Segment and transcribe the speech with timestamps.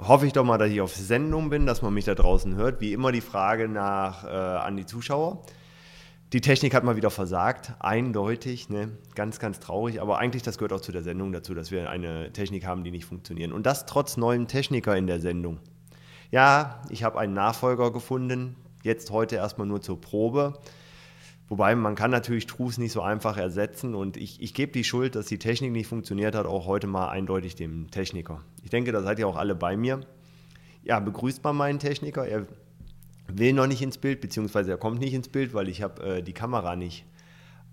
[0.00, 2.80] hoffe ich doch mal, dass ich auf Sendung bin, dass man mich da draußen hört.
[2.80, 5.42] Wie immer die Frage nach äh, an die Zuschauer.
[6.34, 8.90] Die Technik hat mal wieder versagt, eindeutig, ne?
[9.14, 12.30] ganz, ganz traurig, aber eigentlich das gehört auch zu der Sendung dazu, dass wir eine
[12.34, 13.50] Technik haben, die nicht funktioniert.
[13.50, 15.58] Und das trotz neuen Techniker in der Sendung.
[16.30, 20.58] Ja, ich habe einen Nachfolger gefunden, jetzt heute erstmal nur zur Probe.
[21.48, 25.14] Wobei man kann natürlich Trus nicht so einfach ersetzen und ich, ich gebe die Schuld,
[25.14, 28.42] dass die Technik nicht funktioniert hat, auch heute mal eindeutig dem Techniker.
[28.62, 30.00] Ich denke, da seid ihr auch alle bei mir.
[30.82, 32.26] Ja, begrüßt mal meinen Techniker.
[32.26, 32.46] Er
[33.28, 36.22] will noch nicht ins Bild, beziehungsweise er kommt nicht ins Bild, weil ich habe äh,
[36.22, 37.06] die Kamera nicht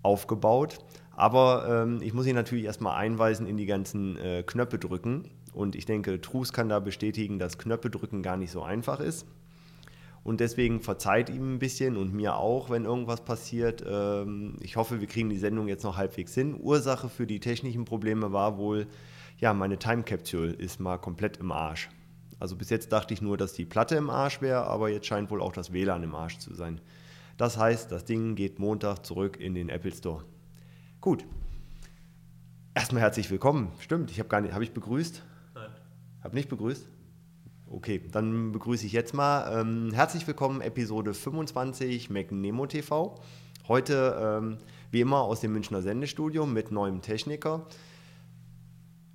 [0.03, 0.79] aufgebaut.
[1.11, 5.29] Aber ähm, ich muss ihn natürlich erstmal einweisen in die ganzen äh, Knöpfe drücken.
[5.53, 9.25] Und ich denke, Trus kann da bestätigen, dass Knöpfe drücken gar nicht so einfach ist.
[10.25, 13.85] Und deswegen verzeiht ihm ein bisschen und mir auch, wenn irgendwas passiert.
[13.87, 16.59] Ähm, ich hoffe, wir kriegen die Sendung jetzt noch halbwegs hin.
[16.59, 18.87] Ursache für die technischen Probleme war wohl,
[19.37, 21.91] ja, meine Time Capsule ist mal komplett im Arsch.
[22.39, 25.29] Also bis jetzt dachte ich nur, dass die Platte im Arsch wäre, aber jetzt scheint
[25.29, 26.81] wohl auch das WLAN im Arsch zu sein.
[27.37, 30.23] Das heißt, das Ding geht Montag zurück in den Apple Store.
[31.01, 31.23] Gut.
[32.73, 33.71] Erstmal herzlich willkommen.
[33.77, 35.21] Stimmt, ich habe gar nicht, habe ich begrüßt?
[35.53, 35.69] Nein.
[36.23, 36.94] Habe nicht begrüßt?
[37.67, 39.59] Okay, dann begrüße ich jetzt mal.
[39.59, 43.15] Ähm, herzlich willkommen, Episode 25 McNemo TV.
[43.67, 44.57] Heute, ähm,
[44.91, 47.65] wie immer, aus dem Münchner Sendestudio mit neuem Techniker.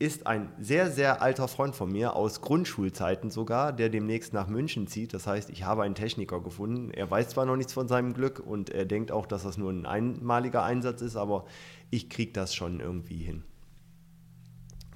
[0.00, 4.88] Ist ein sehr, sehr alter Freund von mir, aus Grundschulzeiten sogar, der demnächst nach München
[4.88, 5.14] zieht.
[5.14, 6.90] Das heißt, ich habe einen Techniker gefunden.
[6.90, 9.70] Er weiß zwar noch nichts von seinem Glück und er denkt auch, dass das nur
[9.70, 11.44] ein einmaliger Einsatz ist, aber
[11.90, 13.44] ich kriege das schon irgendwie hin.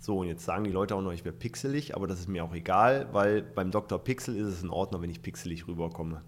[0.04, 2.44] So, und jetzt sagen die Leute auch noch, ich wäre pixelig, aber das ist mir
[2.44, 3.98] auch egal, weil beim Dr.
[3.98, 6.20] Pixel ist es in Ordnung, wenn ich pixelig rüberkomme.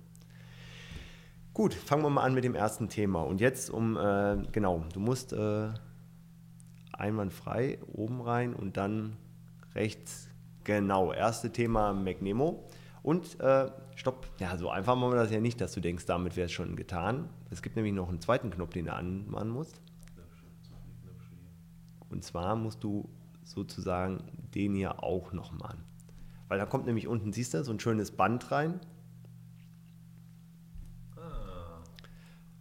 [1.53, 3.21] Gut, fangen wir mal an mit dem ersten Thema.
[3.21, 5.69] Und jetzt um, äh, genau, du musst äh,
[6.95, 9.19] einwandfrei oben rein und dann
[9.75, 10.31] rechts,
[10.65, 12.67] genau, erste Thema McNemo.
[13.03, 16.35] Und äh, stopp, ja, so einfach machen wir das ja nicht, dass du denkst, damit
[16.35, 17.29] wäre es schon getan.
[17.51, 19.83] Es gibt nämlich noch einen zweiten Knopf, den du anmachen musst.
[22.09, 23.07] Und zwar musst du
[23.47, 24.25] sozusagen
[24.55, 25.85] den hier auch nochmal an.
[26.49, 28.81] Weil da kommt nämlich unten, siehst du, so ein schönes Band rein.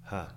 [0.10, 0.28] Ha.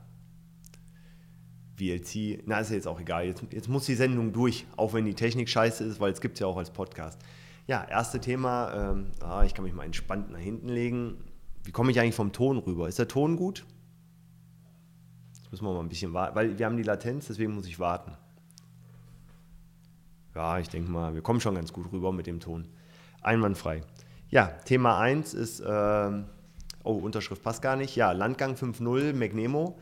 [1.76, 5.04] VLC, na ist ja jetzt auch egal, jetzt, jetzt muss die Sendung durch, auch wenn
[5.04, 7.20] die Technik scheiße ist, weil es gibt es ja auch als Podcast.
[7.66, 11.24] Ja, erste Thema, ähm, ah, ich kann mich mal entspannt nach hinten legen.
[11.62, 12.88] Wie komme ich eigentlich vom Ton rüber?
[12.88, 13.64] Ist der Ton gut?
[15.34, 17.78] Jetzt müssen wir mal ein bisschen warten, weil wir haben die Latenz, deswegen muss ich
[17.78, 18.12] warten.
[20.38, 22.68] Ja, ich denke mal, wir kommen schon ganz gut rüber mit dem Ton.
[23.22, 23.82] Einwandfrei.
[24.30, 26.10] Ja, Thema 1 ist, äh,
[26.84, 27.96] oh, Unterschrift passt gar nicht.
[27.96, 29.76] Ja, Landgang 5.0, McNemo.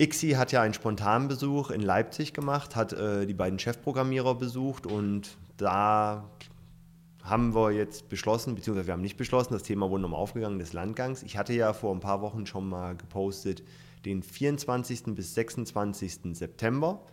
[0.00, 5.36] ICSI hat ja einen Spontanbesuch in Leipzig gemacht, hat äh, die beiden Chefprogrammierer besucht und
[5.56, 6.28] da
[7.22, 10.72] haben wir jetzt beschlossen, beziehungsweise wir haben nicht beschlossen, das Thema wurde nochmal aufgegangen des
[10.72, 11.22] Landgangs.
[11.22, 13.62] Ich hatte ja vor ein paar Wochen schon mal gepostet,
[14.04, 15.14] den 24.
[15.14, 16.36] bis 26.
[16.36, 17.06] September.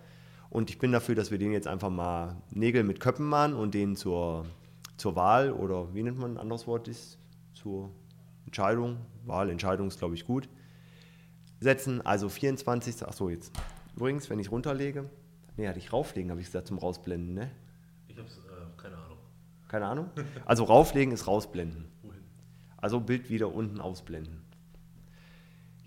[0.49, 3.73] Und ich bin dafür, dass wir den jetzt einfach mal Nägel mit Köppen machen und
[3.73, 4.45] den zur,
[4.97, 7.19] zur Wahl oder wie nennt man ein anderes Wort ist?
[7.53, 7.91] Zur
[8.45, 8.97] Entscheidung.
[9.25, 10.49] Wahlentscheidung ist, glaube ich, gut.
[11.59, 13.05] Setzen, also 24.
[13.05, 13.51] Achso, jetzt.
[13.95, 15.09] Übrigens, wenn ich runterlege.
[15.57, 17.51] Nee, hatte ich rauflegen, habe ich gesagt, zum Rausblenden, ne?
[18.07, 19.17] Ich habe äh, keine Ahnung.
[19.67, 20.09] Keine Ahnung?
[20.45, 21.85] Also rauflegen ist rausblenden.
[22.01, 22.23] Wohin?
[22.77, 24.41] Also Bild wieder unten ausblenden.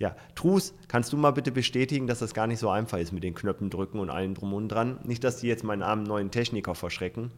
[0.03, 3.23] Ja, Trus, kannst du mal bitte bestätigen, dass das gar nicht so einfach ist mit
[3.23, 4.99] den Knöpfen drücken und allem drum und dran?
[5.05, 7.31] Nicht, dass die jetzt meinen armen neuen Techniker verschrecken.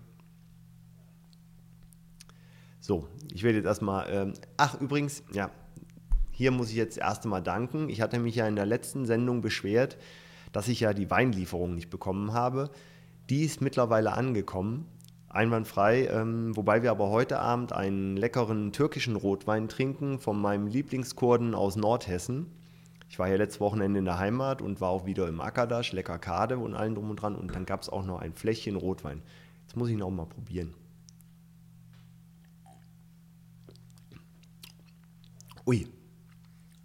[2.81, 4.07] So, ich werde jetzt erstmal.
[4.09, 5.51] Ähm, ach, übrigens, ja,
[6.31, 7.91] hier muss ich jetzt erst einmal danken.
[7.91, 9.99] Ich hatte mich ja in der letzten Sendung beschwert,
[10.53, 12.71] dass ich ja die Weinlieferung nicht bekommen habe.
[13.29, 14.87] Die ist mittlerweile angekommen,
[15.35, 16.07] einwandfrei.
[16.07, 21.77] Ähm, wobei wir aber heute Abend einen leckeren türkischen Rotwein trinken von meinem Lieblingskurden aus
[21.77, 22.47] Nordhessen.
[23.09, 26.19] Ich war ja letztes Wochenende in der Heimat und war auch wieder im Akadasch, lecker
[26.19, 27.37] Kade und allen drum und dran.
[27.37, 29.23] Und dann gab es auch noch ein Fläschchen Rotwein.
[29.63, 30.75] Jetzt muss ich ihn mal probieren.
[35.67, 35.87] Ui,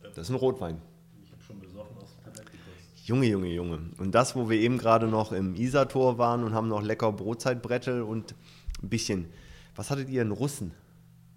[0.02, 0.82] das ist ein Rotwein.
[1.24, 2.99] Ich habe schon besoffen aus dem Tablett gekostet.
[3.10, 3.80] Junge, Junge, Junge.
[3.98, 8.04] Und das, wo wir eben gerade noch im Isartor waren und haben noch lecker Brotzeitbrettel
[8.04, 8.36] und
[8.84, 9.30] ein bisschen,
[9.76, 10.74] was hattet ihr, einen Russen?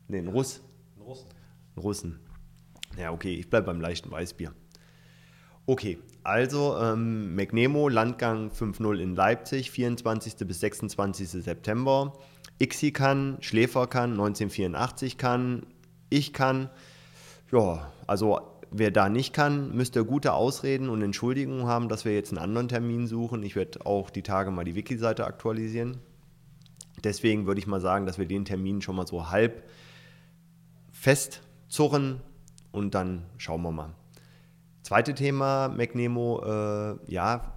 [0.06, 0.60] Ne, einen Russ.
[0.96, 1.26] Einen Russen.
[1.74, 2.20] Einen Russen.
[2.98, 4.52] Ja, okay, ich bleibe beim leichten Weißbier.
[5.64, 10.46] Okay, also ähm, McNemo, Landgang 5.0 in Leipzig, 24.
[10.46, 11.30] bis 26.
[11.30, 12.12] September.
[12.60, 15.64] Ixi kann, Schläfer kann, 1984 kann,
[16.10, 16.69] ich kann.
[17.50, 22.30] Ja, also wer da nicht kann, müsste gute Ausreden und Entschuldigungen haben, dass wir jetzt
[22.30, 23.42] einen anderen Termin suchen.
[23.42, 25.98] Ich werde auch die Tage mal die Wiki-Seite aktualisieren.
[27.04, 29.69] Deswegen würde ich mal sagen, dass wir den Termin schon mal so halb
[30.92, 32.20] festzurren
[32.70, 33.94] und dann schauen wir mal.
[34.82, 37.52] Zweite Thema, McNemo, äh, ja,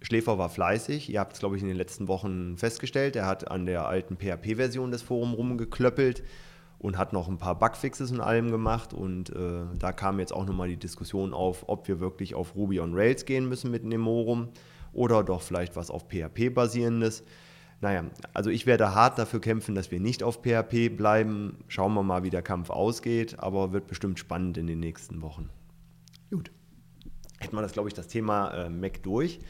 [0.00, 1.10] Schläfer war fleißig.
[1.10, 3.14] Ihr habt es, glaube ich, in den letzten Wochen festgestellt.
[3.14, 6.22] Er hat an der alten PHP-Version des Forums rumgeklöppelt
[6.82, 8.92] und hat noch ein paar Bugfixes und allem gemacht.
[8.92, 12.80] Und äh, da kam jetzt auch nochmal die Diskussion auf, ob wir wirklich auf Ruby
[12.80, 14.48] on Rails gehen müssen mit Nemorum
[14.92, 17.22] oder doch vielleicht was auf PHP basierendes.
[17.80, 21.58] Naja, also ich werde hart dafür kämpfen, dass wir nicht auf PHP bleiben.
[21.68, 25.50] Schauen wir mal, wie der Kampf ausgeht, aber wird bestimmt spannend in den nächsten Wochen.
[26.30, 26.50] Gut.
[27.38, 29.40] Hätten wir das, glaube ich, das Thema äh, Mac durch.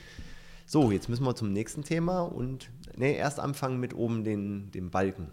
[0.67, 4.91] So, jetzt müssen wir zum nächsten Thema und nee, erst anfangen mit oben den, den
[4.91, 5.29] Balken.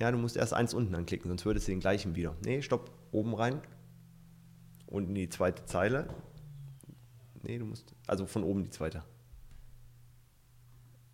[0.00, 2.36] Ja, du musst erst eins unten anklicken, sonst würdest du den gleichen wieder.
[2.44, 3.60] Nee, stopp, oben rein
[4.86, 6.08] und in die zweite Zeile.
[7.42, 9.02] Nee, du musst, also von oben die zweite.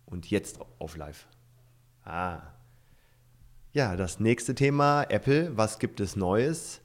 [0.05, 1.27] Und jetzt auf Live.
[2.03, 2.41] Ah.
[3.73, 5.57] Ja, das nächste Thema, Apple.
[5.57, 6.81] Was gibt es Neues?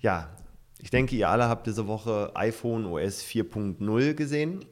[0.00, 0.36] Ja,
[0.80, 4.64] ich denke, ihr alle habt diese Woche iPhone OS 4.0 gesehen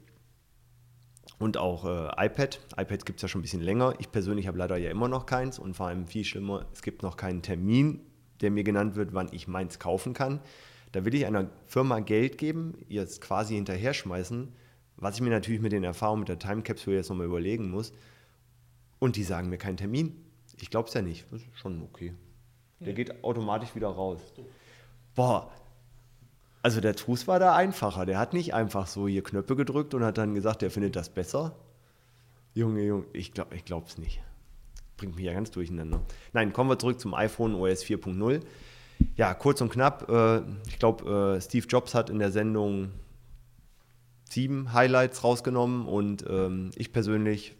[1.43, 2.61] und auch äh, iPad.
[2.77, 3.95] iPad gibt es ja schon ein bisschen länger.
[3.99, 7.03] Ich persönlich habe leider ja immer noch keins und vor allem viel schlimmer, es gibt
[7.03, 8.01] noch keinen Termin,
[8.41, 10.41] der mir genannt wird, wann ich meins kaufen kann.
[10.93, 14.53] Da will ich einer Firma Geld geben, ihr es quasi hinterher schmeißen,
[14.97, 17.93] was ich mir natürlich mit den Erfahrungen mit der Time Capsule jetzt nochmal überlegen muss.
[19.01, 20.15] Und die sagen mir keinen Termin.
[20.61, 21.27] Ich glaube es ja nicht.
[21.33, 22.15] Das ist schon okay.
[22.79, 24.21] Der geht automatisch wieder raus.
[25.17, 25.51] Boah,
[26.63, 28.07] also der Truß war da einfacher.
[28.07, 31.09] Der hat nicht einfach so hier Knöpfe gedrückt und hat dann gesagt, der findet das
[31.09, 31.57] besser.
[32.55, 34.21] Junge, Junge, ich glaube ich nicht.
[34.97, 36.01] Bringt mich ja ganz durcheinander.
[36.33, 38.41] Nein, kommen wir zurück zum iPhone OS 4.0.
[39.17, 40.09] Ja, kurz und knapp.
[40.09, 42.91] Äh, ich glaube, äh, Steve Jobs hat in der Sendung
[44.31, 47.57] sieben Highlights rausgenommen und ähm, ich persönlich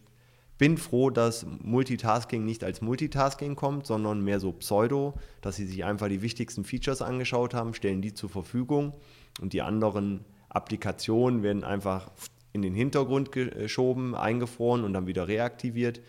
[0.63, 5.85] bin froh, dass Multitasking nicht als Multitasking kommt, sondern mehr so Pseudo, dass sie sich
[5.85, 8.95] einfach die wichtigsten Features angeschaut haben, stellen die zur Verfügung
[9.41, 12.13] und die anderen Applikationen werden einfach
[12.53, 16.01] in den Hintergrund geschoben, eingefroren und dann wieder reaktiviert.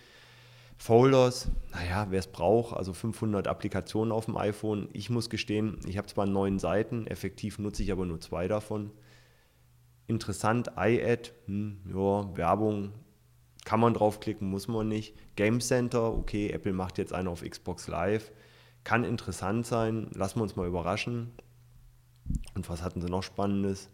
[0.77, 4.87] Folders, naja, wer es braucht, also 500 Applikationen auf dem iPhone.
[4.93, 8.91] Ich muss gestehen, ich habe zwar neun Seiten, effektiv nutze ich aber nur zwei davon
[10.07, 12.93] interessant, iAd, hm, ja, Werbung,
[13.65, 15.15] kann man draufklicken, muss man nicht.
[15.35, 18.31] Game Center, okay, Apple macht jetzt einen auf Xbox Live,
[18.83, 21.31] kann interessant sein, lassen wir uns mal überraschen.
[22.55, 23.89] Und was hatten sie noch Spannendes?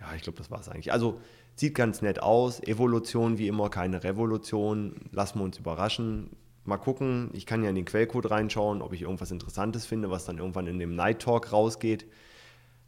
[0.00, 0.92] Ja, ich glaube, das war es eigentlich.
[0.92, 1.20] Also
[1.54, 6.30] sieht ganz nett aus, Evolution wie immer, keine Revolution, lassen wir uns überraschen.
[6.64, 10.24] Mal gucken, ich kann ja in den Quellcode reinschauen, ob ich irgendwas Interessantes finde, was
[10.24, 12.06] dann irgendwann in dem Night Talk rausgeht.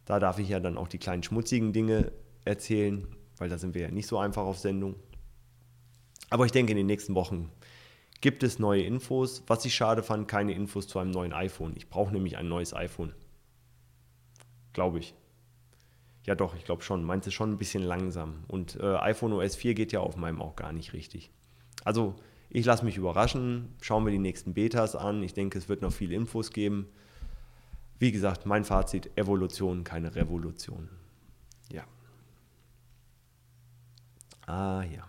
[0.05, 2.13] Da darf ich ja dann auch die kleinen schmutzigen Dinge
[2.45, 3.07] erzählen,
[3.39, 4.97] weil da sind wir ja nicht so einfach auf Sendung.
[6.31, 7.51] Aber ich denke, in den nächsten Wochen
[8.21, 9.43] gibt es neue Infos.
[9.47, 11.75] Was ich schade fand, keine Infos zu einem neuen iPhone.
[11.77, 13.15] Ich brauche nämlich ein neues iPhone.
[14.73, 15.15] Glaube ich.
[16.25, 17.05] Ja doch, ich glaube schon.
[17.05, 18.45] Meins ist schon ein bisschen langsam.
[18.49, 21.31] Und äh, iPhone OS 4 geht ja auf meinem auch gar nicht richtig.
[21.85, 22.17] Also
[22.51, 23.75] ich lasse mich überraschen.
[23.81, 25.23] Schauen wir die nächsten Betas an.
[25.23, 26.89] Ich denke, es wird noch viele Infos geben.
[27.99, 30.89] Wie gesagt, mein Fazit, Evolution, keine Revolution.
[31.71, 31.85] Ja.
[34.47, 35.09] Ah ja.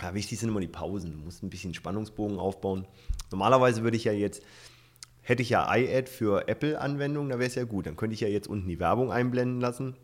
[0.00, 1.12] Ja, wichtig sind immer die Pausen.
[1.12, 2.86] Du musst ein bisschen Spannungsbogen aufbauen.
[3.30, 4.42] Normalerweise würde ich ja jetzt,
[5.22, 7.86] hätte ich ja iAd für Apple-Anwendungen, da wäre es ja gut.
[7.86, 9.96] Dann könnte ich ja jetzt unten die Werbung einblenden lassen.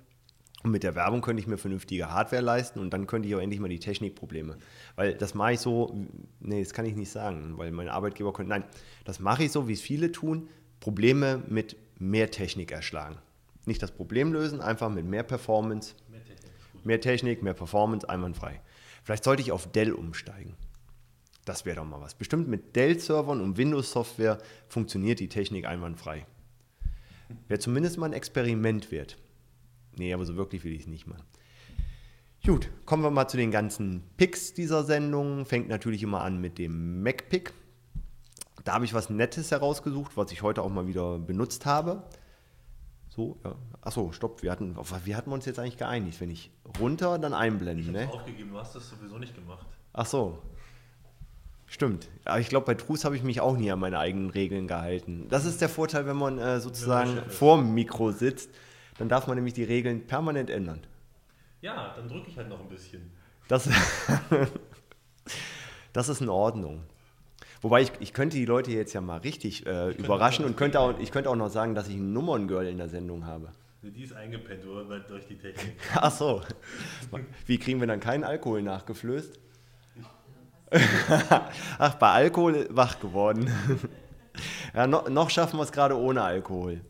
[0.62, 3.40] Und mit der Werbung könnte ich mir vernünftige Hardware leisten und dann könnte ich auch
[3.40, 4.58] endlich mal die Technikprobleme.
[4.94, 6.06] Weil das mache ich so,
[6.40, 8.64] nee, das kann ich nicht sagen, weil mein Arbeitgeber könnte, nein,
[9.04, 10.48] das mache ich so, wie es viele tun,
[10.80, 13.16] Probleme mit mehr Technik erschlagen.
[13.64, 18.60] Nicht das Problem lösen, einfach mit mehr Performance, mehr Technik, mehr, Technik, mehr Performance, einwandfrei.
[19.02, 20.54] Vielleicht sollte ich auf Dell umsteigen.
[21.44, 22.14] Das wäre doch mal was.
[22.14, 24.38] Bestimmt mit Dell-Servern und Windows-Software
[24.68, 26.26] funktioniert die Technik einwandfrei.
[27.48, 29.16] Wäre zumindest mal ein Experiment wert.
[29.96, 31.24] Nee, aber so wirklich will ich es nicht machen.
[32.44, 35.44] Gut, kommen wir mal zu den ganzen Picks dieser Sendung.
[35.44, 37.52] Fängt natürlich immer an mit dem Mac-Pick.
[38.64, 42.04] Da habe ich was Nettes herausgesucht, was ich heute auch mal wieder benutzt habe.
[43.10, 43.56] So, ja.
[43.82, 46.20] Achso, stopp, wir hatten, wir hatten uns jetzt eigentlich geeinigt.
[46.20, 47.84] Wenn ich runter, dann einblenden.
[47.84, 48.08] Ich ne?
[48.12, 49.66] aufgegeben, du hast das sowieso nicht gemacht.
[49.92, 50.38] Ach so.
[51.66, 52.08] Stimmt.
[52.24, 55.26] Aber ich glaube, bei Trus habe ich mich auch nie an meine eigenen Regeln gehalten.
[55.28, 58.50] Das ist der Vorteil, wenn man äh, sozusagen vor dem Mikro sitzt.
[58.98, 60.80] Dann darf man nämlich die Regeln permanent ändern.
[61.62, 63.10] Ja, dann drücke ich halt noch ein bisschen.
[63.48, 63.68] Das,
[65.92, 66.82] das ist in Ordnung.
[67.62, 70.98] Wobei ich, ich könnte die Leute jetzt ja mal richtig äh, überraschen und könnte auch,
[70.98, 73.48] ich könnte auch noch sagen, dass ich ein Nummerngirl in der Sendung habe.
[73.82, 74.62] Die ist eingepennt
[75.08, 75.76] durch die Technik.
[75.94, 76.42] Ach so.
[77.46, 79.38] Wie kriegen wir dann keinen Alkohol nachgeflößt?
[81.78, 83.50] Ach, bei Alkohol wach geworden.
[84.72, 86.80] Ja, noch, noch schaffen wir es gerade ohne Alkohol.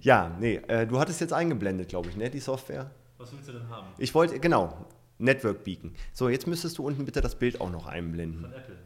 [0.00, 2.90] ja, nee, äh, du hattest jetzt eingeblendet, glaube ich, ne, die Software.
[3.18, 3.88] Was willst du denn haben?
[3.98, 4.86] Ich wollte, genau,
[5.18, 5.94] Network Beacon.
[6.12, 8.42] So, jetzt müsstest du unten bitte das Bild auch noch einblenden.
[8.42, 8.76] Von Apple.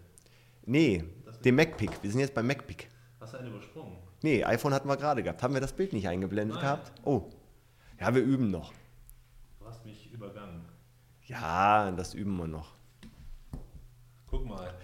[0.66, 1.04] Nee,
[1.44, 2.02] den MacPick.
[2.02, 2.88] Wir sind jetzt beim MacPick.
[3.20, 3.96] Hast du einen übersprungen?
[4.22, 5.42] Nee, iPhone hatten wir gerade gehabt.
[5.42, 6.62] Haben wir das Bild nicht eingeblendet Nein.
[6.62, 6.92] gehabt?
[7.04, 7.30] Oh.
[7.98, 8.72] Ja, wir üben noch.
[9.58, 10.64] Du hast mich übergangen.
[11.24, 12.74] Ja, das üben wir noch.
[14.26, 14.74] Guck mal.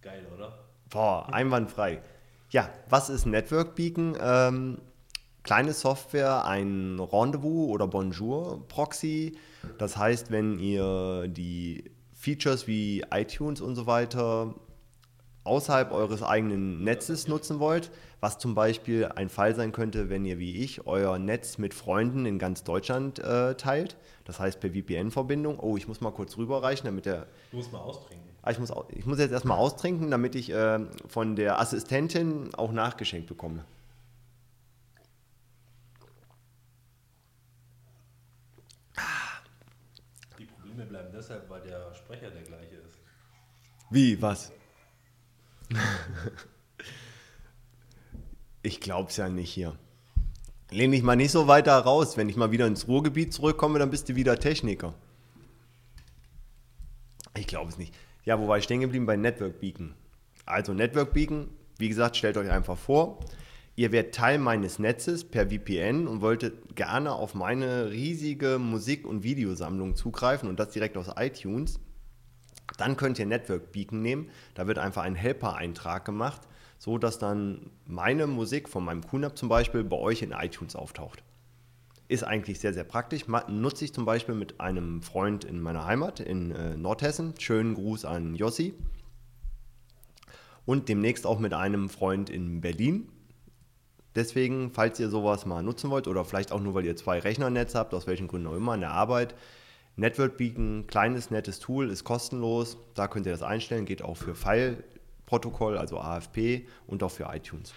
[0.00, 0.64] Geil, oder?
[0.90, 2.02] Boah, einwandfrei.
[2.50, 4.16] Ja, was ist Network Beacon?
[4.20, 4.78] Ähm,
[5.42, 9.36] kleine Software, ein Rendezvous oder Bonjour Proxy.
[9.78, 14.54] Das heißt, wenn ihr die Features wie iTunes und so weiter
[15.44, 20.38] außerhalb eures eigenen Netzes nutzen wollt, was zum Beispiel ein Fall sein könnte, wenn ihr
[20.38, 25.58] wie ich euer Netz mit Freunden in ganz Deutschland äh, teilt, das heißt per VPN-Verbindung.
[25.58, 28.30] Oh, ich muss mal kurz rüberreichen, damit der Du musst mal austrinken.
[28.42, 32.72] Ah, ich muss, ich muss jetzt erstmal austrinken, damit ich äh, von der Assistentin auch
[32.72, 33.64] nachgeschenkt bekomme.
[40.38, 42.98] Die Probleme bleiben deshalb, weil der Sprecher der gleiche ist.
[43.92, 44.50] Wie, was?
[48.62, 49.76] ich glaub's ja nicht hier.
[50.70, 52.16] Lehn dich mal nicht so weiter raus.
[52.16, 54.94] Wenn ich mal wieder ins Ruhrgebiet zurückkomme, dann bist du wieder Techniker.
[57.36, 57.94] Ich glaube es nicht.
[58.24, 59.04] Ja, wo war ich stehen geblieben?
[59.04, 59.94] Bei Network Beacon.
[60.46, 63.20] Also Network Beacon, wie gesagt, stellt euch einfach vor,
[63.76, 69.22] ihr werdet Teil meines Netzes per VPN und wolltet gerne auf meine riesige Musik- und
[69.22, 71.78] Videosammlung zugreifen und das direkt aus iTunes.
[72.82, 74.28] Dann könnt ihr Network Beacon nehmen.
[74.54, 76.40] Da wird einfach ein Helper-Eintrag gemacht,
[76.80, 81.22] so dass dann meine Musik von meinem QNAP zum Beispiel bei euch in iTunes auftaucht.
[82.08, 83.26] Ist eigentlich sehr, sehr praktisch.
[83.46, 87.34] Nutze ich zum Beispiel mit einem Freund in meiner Heimat in äh, Nordhessen.
[87.38, 88.74] Schönen Gruß an Jossi.
[90.66, 93.08] Und demnächst auch mit einem Freund in Berlin.
[94.16, 97.78] Deswegen, falls ihr sowas mal nutzen wollt oder vielleicht auch nur, weil ihr zwei Rechnernetze
[97.78, 99.36] habt, aus welchen Gründen auch immer, in der Arbeit,
[99.96, 102.78] Network Beacon, kleines, nettes Tool, ist kostenlos.
[102.94, 107.74] Da könnt ihr das einstellen, geht auch für File-Protokoll, also AFP und auch für iTunes.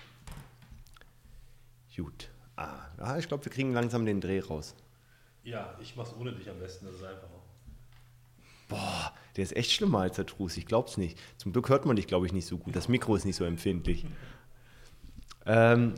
[1.96, 2.30] Gut.
[2.56, 4.76] Ah, ja, ich glaube, wir kriegen langsam den Dreh raus.
[5.44, 7.30] Ja, ich mach's ohne dich am besten, das ist einfacher.
[8.68, 11.20] Boah, der ist echt schlimmer als der Trus, ich glaub's nicht.
[11.38, 12.76] Zum Glück hört man dich, glaube ich, nicht so gut.
[12.76, 14.06] Das Mikro ist nicht so empfindlich.
[15.48, 15.94] Ähm,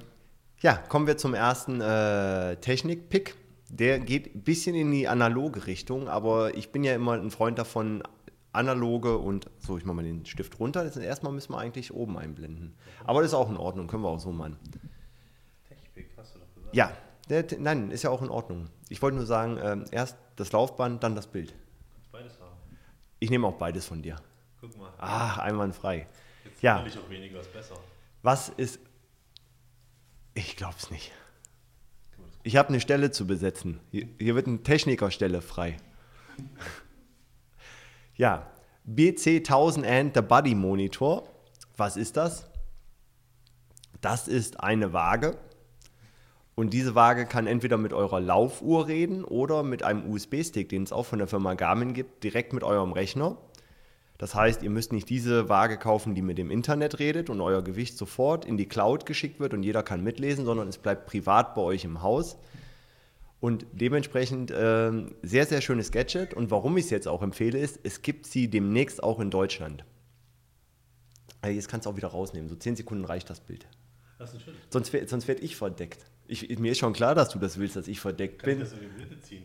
[0.59, 3.35] ja, kommen wir zum ersten äh, Technik-Pick.
[3.69, 7.59] Der geht ein bisschen in die analoge Richtung, aber ich bin ja immer ein Freund
[7.59, 8.01] davon,
[8.53, 10.83] analoge und so, ich mache mal den Stift runter.
[10.83, 12.75] Das erstmal müssen wir eigentlich oben einblenden.
[13.05, 14.57] Aber das ist auch in Ordnung, können wir auch so machen.
[15.67, 16.75] Techpick, hast du doch gesagt.
[16.75, 16.91] Ja,
[17.29, 18.69] der, nein, ist ja auch in Ordnung.
[18.89, 21.53] Ich wollte nur sagen, ähm, erst das Laufband, dann das Bild.
[21.93, 22.55] Kannst beides haben.
[23.19, 24.15] Ich nehme auch beides von dir.
[24.61, 24.93] Guck mal.
[24.97, 26.07] Ach, einwandfrei.
[26.45, 26.81] Jetzt ja.
[26.81, 27.75] will ich auch weniger ist besser.
[28.23, 28.79] Was ist.
[30.33, 31.11] Ich glaub's nicht.
[32.47, 33.81] Ich habe eine Stelle zu besetzen.
[33.91, 35.75] Hier, hier wird eine Technikerstelle frei.
[38.15, 38.49] Ja,
[38.89, 41.29] BC1000 and der Body Monitor.
[41.75, 42.49] Was ist das?
[44.01, 45.37] Das ist eine Waage.
[46.55, 50.91] Und diese Waage kann entweder mit eurer Laufuhr reden oder mit einem USB-Stick, den es
[50.91, 53.37] auch von der Firma Garmin gibt, direkt mit eurem Rechner.
[54.17, 57.63] Das heißt, ihr müsst nicht diese Waage kaufen, die mit dem Internet redet und euer
[57.63, 61.53] Gewicht sofort in die Cloud geschickt wird und jeder kann mitlesen, sondern es bleibt privat
[61.53, 62.37] bei euch im Haus.
[63.39, 66.33] Und dementsprechend ähm, sehr, sehr schönes Gadget.
[66.33, 69.85] Und warum ich es jetzt auch empfehle, ist, es gibt sie demnächst auch in Deutschland.
[71.41, 72.49] Also jetzt kannst du auch wieder rausnehmen.
[72.49, 73.67] So 10 Sekunden reicht das Bild.
[74.17, 74.59] Das ist natürlich.
[74.71, 76.03] Sonst, sonst werde ich verdeckt.
[76.27, 78.63] Ich, mir ist schon klar, dass du das willst, dass ich verdeckt Kann ich bin.
[78.65, 79.43] das in die Mitte ziehen?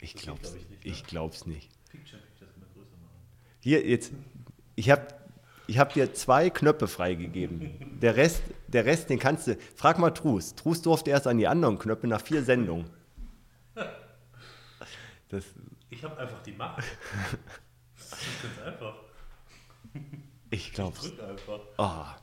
[0.00, 0.90] Ich Das geht, glaub's, glaub ich, nicht, ne?
[0.90, 1.70] ich glaub's nicht.
[1.88, 3.16] Picture, Picture, das können wir größer machen.
[3.62, 4.12] Hier, jetzt,
[4.74, 5.06] ich habe
[5.68, 7.98] ich hab dir zwei Knöpfe freigegeben.
[8.00, 9.56] Der Rest, der Rest, den kannst du.
[9.76, 10.54] Frag mal Trus.
[10.54, 12.90] Trus durfte erst an die anderen Knöpfe nach vier Sendungen.
[15.28, 15.44] Das,
[15.88, 16.82] Ich habe einfach die Macht.
[17.96, 18.94] Das ist ganz einfach.
[20.50, 21.00] ich Ich glaub's.
[21.00, 21.60] drück einfach.
[21.78, 22.16] Ah,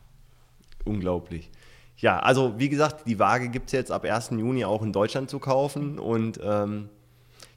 [0.86, 1.50] unglaublich.
[1.98, 4.32] Ja, also wie gesagt, die Waage gibt es jetzt ab 1.
[4.32, 5.98] Juni auch in Deutschland zu kaufen.
[5.98, 6.90] Und ähm,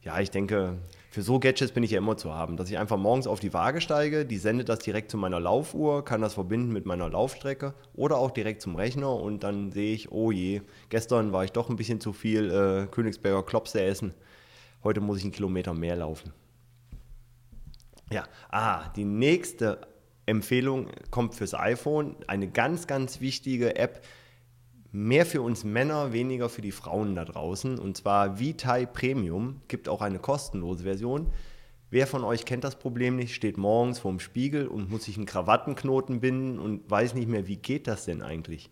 [0.02, 0.78] ja, ich denke,
[1.12, 3.52] für so Gadgets bin ich ja immer zu haben, dass ich einfach morgens auf die
[3.52, 7.74] Waage steige, die sendet das direkt zu meiner Laufuhr, kann das verbinden mit meiner Laufstrecke
[7.92, 11.68] oder auch direkt zum Rechner und dann sehe ich, oh je, gestern war ich doch
[11.68, 14.14] ein bisschen zu viel äh, Königsberger Klopse essen.
[14.82, 16.32] Heute muss ich einen Kilometer mehr laufen.
[18.10, 19.86] Ja, ah, die nächste
[20.24, 22.16] Empfehlung kommt fürs iPhone.
[22.26, 24.00] Eine ganz, ganz wichtige App.
[24.92, 27.78] Mehr für uns Männer, weniger für die Frauen da draußen.
[27.78, 31.32] Und zwar Vitae Premium gibt auch eine kostenlose Version.
[31.90, 35.26] Wer von euch kennt das Problem nicht, steht morgens vorm Spiegel und muss sich einen
[35.26, 38.70] Krawattenknoten binden und weiß nicht mehr, wie geht das denn eigentlich?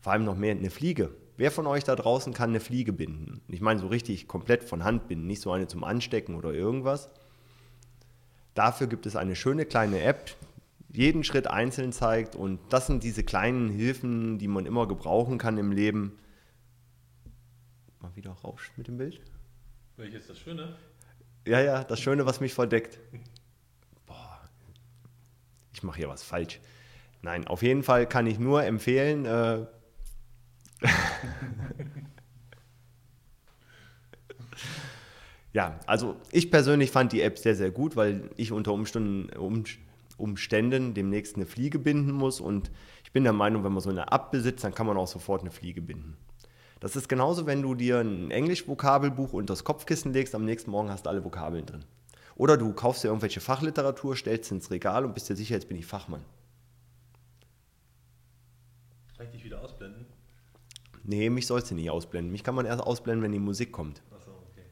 [0.00, 1.10] Vor allem noch mehr eine Fliege.
[1.36, 3.40] Wer von euch da draußen kann eine Fliege binden?
[3.48, 7.08] Ich meine so richtig komplett von Hand binden, nicht so eine zum Anstecken oder irgendwas.
[8.54, 10.36] Dafür gibt es eine schöne kleine App,
[10.96, 15.58] jeden Schritt einzeln zeigt und das sind diese kleinen Hilfen, die man immer gebrauchen kann
[15.58, 16.18] im Leben.
[18.00, 19.20] Mal wieder Rausch mit dem Bild.
[19.96, 20.76] Welches das Schöne?
[21.46, 22.98] Ja, ja, das Schöne, was mich verdeckt.
[24.06, 24.40] Boah,
[25.72, 26.60] ich mache hier was falsch.
[27.22, 29.24] Nein, auf jeden Fall kann ich nur empfehlen.
[29.24, 29.66] Äh
[35.52, 39.64] ja, also ich persönlich fand die App sehr, sehr gut, weil ich unter Umständen, um,
[40.16, 42.40] Umständen demnächst eine Fliege binden muss.
[42.40, 42.70] Und
[43.04, 45.42] ich bin der Meinung, wenn man so eine App besitzt, dann kann man auch sofort
[45.42, 46.16] eine Fliege binden.
[46.80, 50.90] Das ist genauso, wenn du dir ein Englisch-Vokabelbuch unter das Kopfkissen legst, am nächsten Morgen
[50.90, 51.84] hast du alle Vokabeln drin.
[52.36, 55.68] Oder du kaufst dir irgendwelche Fachliteratur, stellst sie ins Regal und bist dir sicher, jetzt
[55.68, 56.24] bin ich Fachmann.
[59.16, 60.06] Kann ich dich wieder ausblenden?
[61.04, 62.32] Nee, mich sollst du nicht ausblenden.
[62.32, 64.02] Mich kann man erst ausblenden, wenn die Musik kommt.
[64.10, 64.64] Achso, okay.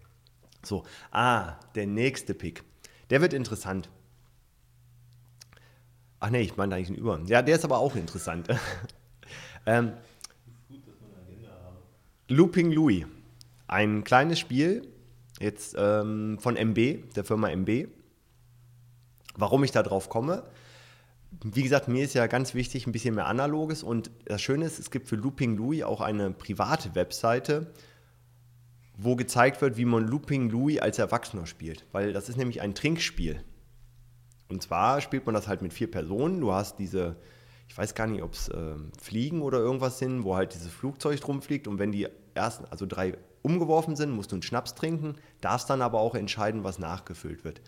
[0.63, 0.83] So,
[1.13, 2.65] ah, der nächste Pick.
[3.11, 3.91] Der wird interessant.
[6.23, 7.21] Ach nee, ich meine eigentlich einen Über.
[7.27, 8.47] Ja, der ist aber auch interessant.
[9.67, 9.95] ähm,
[12.29, 13.07] Looping Louis.
[13.67, 14.87] Ein kleines Spiel,
[15.41, 17.89] jetzt ähm, von MB, der Firma MB.
[19.35, 20.45] Warum ich da drauf komme?
[21.43, 24.79] Wie gesagt, mir ist ja ganz wichtig ein bisschen mehr Analoges und das Schöne ist,
[24.79, 27.73] es gibt für Looping Louis auch eine private Webseite,
[28.97, 31.85] wo gezeigt wird, wie man Looping Louis als Erwachsener spielt.
[31.91, 33.43] Weil das ist nämlich ein Trinkspiel.
[34.53, 36.41] Und zwar spielt man das halt mit vier Personen.
[36.41, 37.17] Du hast diese,
[37.69, 41.21] ich weiß gar nicht, ob es äh, Fliegen oder irgendwas sind, wo halt dieses Flugzeug
[41.21, 41.67] drum fliegt.
[41.67, 45.83] Und wenn die ersten, also drei umgeworfen sind, musst du einen Schnaps trinken, darfst dann
[45.83, 47.61] aber auch entscheiden, was nachgefüllt wird.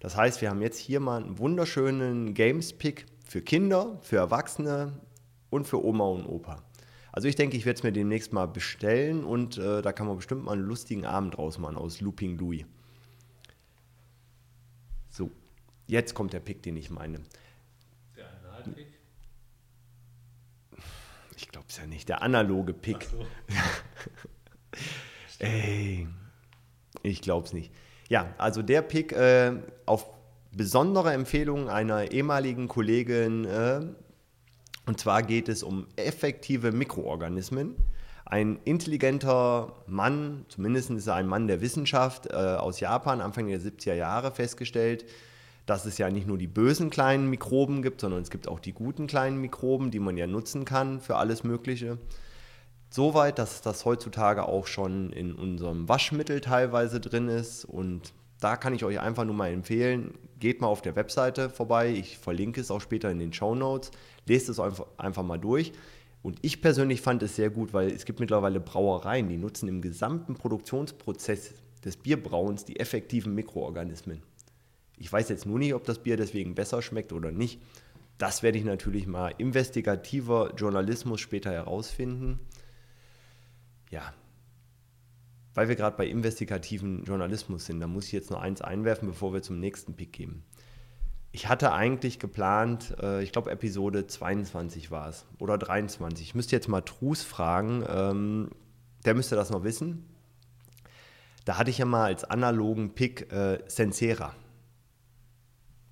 [0.00, 4.92] Das heißt, wir haben jetzt hier mal einen wunderschönen Games-Pick für Kinder, für Erwachsene
[5.50, 6.62] und für Oma und Opa.
[7.10, 10.16] Also ich denke, ich werde es mir demnächst mal bestellen und äh, da kann man
[10.16, 12.64] bestimmt mal einen lustigen Abend draus machen aus Looping Louis.
[15.08, 15.30] So.
[15.88, 17.20] Jetzt kommt der Pick, den ich meine.
[18.14, 18.88] Der Analpick?
[21.34, 22.10] Ich glaube es ja nicht.
[22.10, 23.04] Der analoge Pick.
[23.04, 23.26] So.
[25.38, 26.06] Ey,
[27.02, 27.72] ich glaube es nicht.
[28.08, 29.54] Ja, also der Pick äh,
[29.86, 30.10] auf
[30.52, 33.46] besondere Empfehlung einer ehemaligen Kollegin.
[33.46, 33.80] Äh,
[34.84, 37.76] und zwar geht es um effektive Mikroorganismen.
[38.26, 43.58] Ein intelligenter Mann, zumindest ist er ein Mann der Wissenschaft äh, aus Japan, Anfang der
[43.58, 45.06] 70er Jahre festgestellt,
[45.68, 48.72] dass es ja nicht nur die bösen kleinen Mikroben gibt, sondern es gibt auch die
[48.72, 51.98] guten kleinen Mikroben, die man ja nutzen kann für alles Mögliche.
[52.88, 57.66] Soweit, dass das heutzutage auch schon in unserem Waschmittel teilweise drin ist.
[57.66, 61.90] Und da kann ich euch einfach nur mal empfehlen, geht mal auf der Webseite vorbei.
[61.90, 63.90] Ich verlinke es auch später in den Show Notes.
[64.24, 65.72] Lest es einfach, einfach mal durch.
[66.22, 69.82] Und ich persönlich fand es sehr gut, weil es gibt mittlerweile Brauereien, die nutzen im
[69.82, 71.52] gesamten Produktionsprozess
[71.84, 74.22] des Bierbrauens die effektiven Mikroorganismen.
[74.98, 77.60] Ich weiß jetzt nur nicht, ob das Bier deswegen besser schmeckt oder nicht.
[78.18, 82.40] Das werde ich natürlich mal investigativer Journalismus später herausfinden.
[83.90, 84.12] Ja,
[85.58, 89.32] weil wir gerade bei investigativen Journalismus sind, da muss ich jetzt noch eins einwerfen, bevor
[89.32, 90.44] wir zum nächsten Pick gehen.
[91.32, 96.28] Ich hatte eigentlich geplant, äh, ich glaube Episode 22 war es oder 23.
[96.28, 98.50] Ich müsste jetzt mal Trus fragen, ähm,
[99.04, 100.06] der müsste das noch wissen.
[101.44, 104.36] Da hatte ich ja mal als analogen Pick äh, Sensera.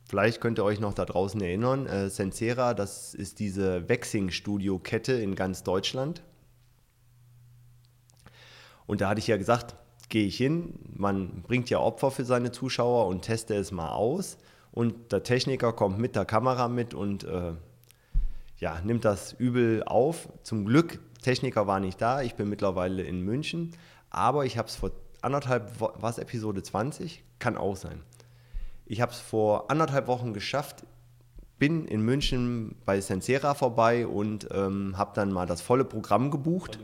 [0.08, 1.86] Vielleicht könnt ihr euch noch da draußen erinnern.
[1.86, 6.22] Äh, Sensera, das ist diese Waxing-Studio-Kette in ganz Deutschland.
[8.86, 9.74] Und da hatte ich ja gesagt,
[10.08, 14.38] gehe ich hin, man bringt ja Opfer für seine Zuschauer und teste es mal aus.
[14.70, 17.52] Und der Techniker kommt mit der Kamera mit und äh,
[18.58, 20.28] ja, nimmt das übel auf.
[20.44, 23.72] Zum Glück, Techniker war nicht da, ich bin mittlerweile in München,
[24.10, 24.92] aber ich habe es vor
[25.22, 27.24] anderthalb, was Episode 20?
[27.40, 28.02] Kann auch sein.
[28.87, 30.85] Ich habe es vor anderthalb Wochen geschafft,
[31.59, 36.79] bin in München bei Sensera vorbei und ähm, habe dann mal das volle Programm gebucht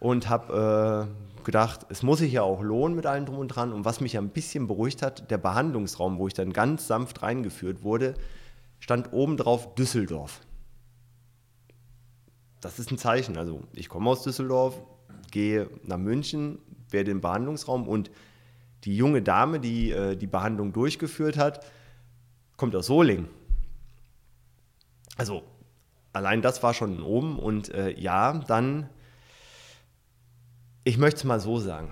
[0.00, 3.72] und habe äh, gedacht, es muss sich ja auch lohnen mit allem drum und dran.
[3.72, 7.84] Und was mich ein bisschen beruhigt hat, der Behandlungsraum, wo ich dann ganz sanft reingeführt
[7.84, 8.14] wurde,
[8.80, 10.40] stand oben drauf Düsseldorf.
[12.60, 13.36] Das ist ein Zeichen.
[13.36, 14.82] Also ich komme aus Düsseldorf,
[15.30, 16.58] gehe nach München,
[16.90, 18.10] werde im Behandlungsraum und
[18.84, 21.64] die junge Dame, die äh, die Behandlung durchgeführt hat,
[22.56, 23.28] kommt aus Solingen.
[25.16, 25.42] Also
[26.12, 27.38] allein das war schon oben.
[27.38, 28.88] Und äh, ja, dann,
[30.84, 31.90] ich möchte es mal so sagen,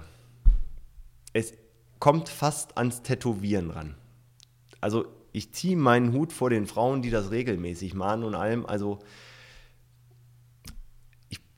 [1.33, 1.55] es
[1.99, 3.95] kommt fast ans Tätowieren ran.
[4.81, 8.65] Also ich ziehe meinen Hut vor den Frauen, die das regelmäßig machen und allem.
[8.67, 9.01] Also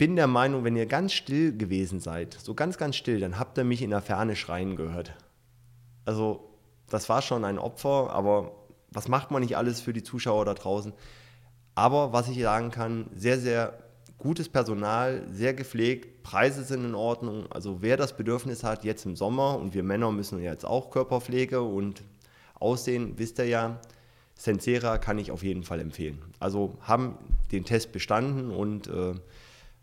[0.00, 3.58] bin der Meinung, wenn ihr ganz still gewesen seid, so ganz, ganz still, dann habt
[3.58, 5.12] ihr mich in der Ferne schreien gehört.
[6.06, 6.56] Also
[6.88, 8.52] das war schon ein Opfer, aber
[8.90, 10.94] was macht man nicht alles für die Zuschauer da draußen?
[11.74, 13.78] Aber was ich sagen kann, sehr, sehr
[14.16, 17.52] gutes Personal, sehr gepflegt, Preise sind in Ordnung.
[17.52, 21.60] Also wer das Bedürfnis hat, jetzt im Sommer, und wir Männer müssen jetzt auch Körperpflege
[21.60, 22.00] und
[22.58, 23.78] Aussehen, wisst ihr ja,
[24.34, 26.22] Sensera kann ich auf jeden Fall empfehlen.
[26.38, 27.18] Also haben
[27.52, 29.12] den Test bestanden und äh,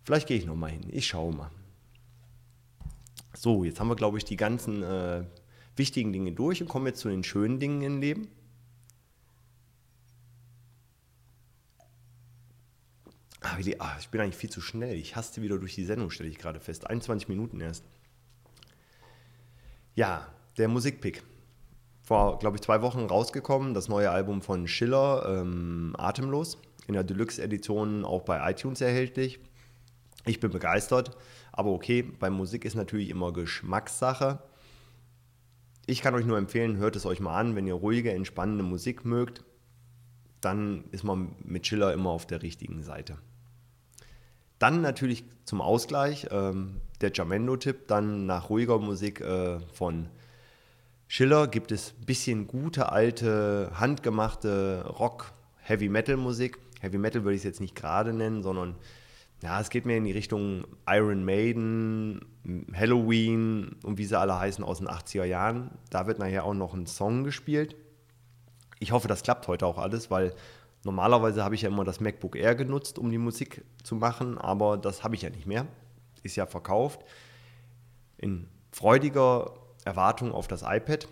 [0.07, 0.87] vielleicht gehe ich nochmal hin.
[0.89, 1.51] Ich schaue mal.
[3.35, 5.25] So, jetzt haben wir, glaube ich, die ganzen äh,
[5.75, 8.29] wichtigen Dinge durch und kommen jetzt zu den schönen Dingen im Leben.
[13.41, 14.95] Ah, ah, ich bin eigentlich viel zu schnell.
[14.95, 16.87] Ich haste wieder durch die Sendung, stelle ich gerade fest.
[16.87, 17.83] 21 Minuten erst.
[19.93, 20.25] Ja,
[20.57, 21.21] der Musikpick.
[22.01, 27.03] Vor, glaube ich, zwei Wochen rausgekommen, das neue Album von Schiller, ähm, Atemlos, in der
[27.03, 29.41] Deluxe-Edition auch bei iTunes erhältlich.
[30.27, 31.17] Ich bin begeistert,
[31.53, 34.39] aber okay, bei Musik ist natürlich immer Geschmackssache.
[35.85, 39.05] Ich kann euch nur empfehlen, hört es euch mal an, wenn ihr ruhige, entspannende Musik
[39.05, 39.45] mögt,
[40.41, 43.17] dann ist man mit Schiller immer auf der richtigen Seite.
[44.59, 50.09] Dann natürlich zum Ausgleich ähm, der Jamendo-Tipp, dann nach ruhiger Musik äh, von
[51.07, 56.57] Schiller gibt es ein bisschen gute, alte, handgemachte Rock, Heavy Metal Musik.
[56.81, 58.75] Heavy Metal würde ich es jetzt nicht gerade nennen, sondern
[59.43, 62.25] ja, es geht mehr in die Richtung Iron Maiden,
[62.73, 65.71] Halloween und wie sie alle heißen aus den 80er Jahren.
[65.89, 67.75] Da wird nachher auch noch ein Song gespielt.
[68.79, 70.33] Ich hoffe, das klappt heute auch alles, weil
[70.87, 74.77] Normalerweise habe ich ja immer das MacBook Air genutzt, um die Musik zu machen, aber
[74.77, 75.67] das habe ich ja nicht mehr.
[76.23, 77.03] Ist ja verkauft.
[78.17, 81.09] In freudiger Erwartung auf das iPad.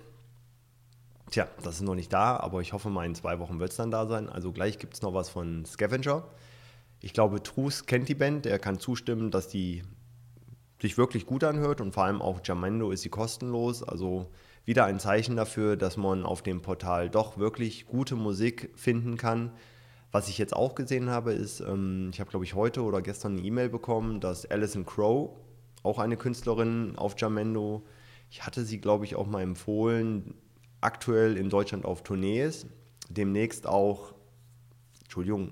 [1.29, 3.75] Tja, das ist noch nicht da, aber ich hoffe mal in zwei Wochen wird es
[3.75, 4.29] dann da sein.
[4.29, 6.23] Also gleich gibt es noch was von Scavenger.
[7.05, 9.83] Ich glaube, Trus kennt die Band, er kann zustimmen, dass die
[10.81, 13.83] sich wirklich gut anhört und vor allem auch Jamendo ist sie kostenlos.
[13.83, 14.31] Also
[14.65, 19.51] wieder ein Zeichen dafür, dass man auf dem Portal doch wirklich gute Musik finden kann.
[20.11, 23.33] Was ich jetzt auch gesehen habe, ist, ähm, ich habe glaube ich heute oder gestern
[23.33, 25.29] eine E-Mail bekommen, dass Alison Crow,
[25.83, 27.85] auch eine Künstlerin auf Jamendo,
[28.31, 30.33] ich hatte sie glaube ich auch mal empfohlen,
[30.81, 32.65] aktuell in Deutschland auf Tournee ist.
[33.09, 34.15] Demnächst auch,
[35.03, 35.51] Entschuldigung,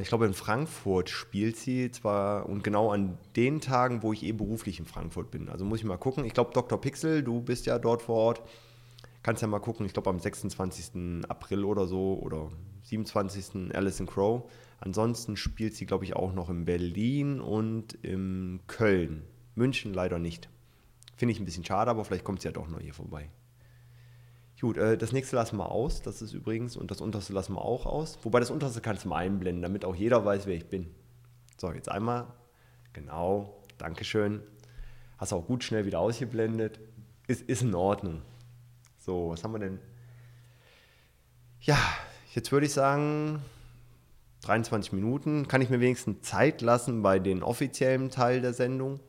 [0.00, 4.32] ich glaube, in Frankfurt spielt sie zwar und genau an den Tagen, wo ich eh
[4.32, 5.48] beruflich in Frankfurt bin.
[5.48, 6.24] Also muss ich mal gucken.
[6.24, 6.80] Ich glaube, Dr.
[6.80, 8.42] Pixel, du bist ja dort vor Ort.
[9.22, 9.86] Kannst ja mal gucken.
[9.86, 11.24] Ich glaube, am 26.
[11.28, 12.50] April oder so oder
[12.84, 13.74] 27.
[13.74, 14.50] Alison Crow.
[14.80, 19.24] Ansonsten spielt sie, glaube ich, auch noch in Berlin und in Köln.
[19.54, 20.48] München leider nicht.
[21.16, 23.28] Finde ich ein bisschen schade, aber vielleicht kommt sie ja doch noch hier vorbei.
[24.60, 26.02] Gut, äh, das nächste lassen wir aus.
[26.02, 28.18] Das ist übrigens, und das unterste lassen wir auch aus.
[28.22, 30.92] Wobei das unterste kannst du mal einblenden, damit auch jeder weiß, wer ich bin.
[31.56, 32.26] So, jetzt einmal.
[32.92, 34.42] Genau, Dankeschön.
[35.16, 36.80] Hast auch gut schnell wieder ausgeblendet.
[37.28, 38.22] Ist, ist in Ordnung.
[38.96, 39.78] So, was haben wir denn?
[41.60, 41.78] Ja,
[42.34, 43.42] jetzt würde ich sagen,
[44.42, 45.46] 23 Minuten.
[45.46, 49.00] Kann ich mir wenigstens Zeit lassen bei den offiziellen Teil der Sendung.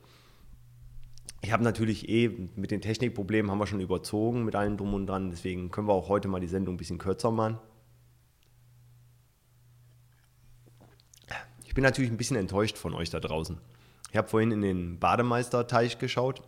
[1.41, 5.07] Ich habe natürlich eh mit den Technikproblemen haben wir schon überzogen mit allem drum und
[5.07, 5.29] dran.
[5.29, 7.57] Deswegen können wir auch heute mal die Sendung ein bisschen kürzer machen.
[11.65, 13.57] Ich bin natürlich ein bisschen enttäuscht von euch da draußen.
[14.11, 16.41] Ich habe vorhin in den Bademeisterteich geschaut.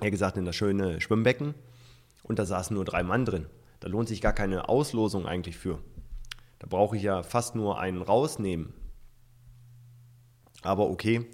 [0.00, 1.54] Er gesagt, in das schöne Schwimmbecken.
[2.22, 3.46] Und da saßen nur drei Mann drin.
[3.80, 5.80] Da lohnt sich gar keine Auslosung eigentlich für.
[6.58, 8.74] Da brauche ich ja fast nur einen rausnehmen.
[10.62, 11.26] Aber okay,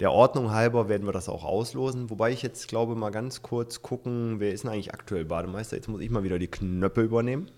[0.00, 2.10] der Ordnung halber werden wir das auch auslosen.
[2.10, 5.76] Wobei ich jetzt glaube, mal ganz kurz gucken, wer ist denn eigentlich aktuell Bademeister?
[5.76, 7.50] Jetzt muss ich mal wieder die Knöpfe übernehmen.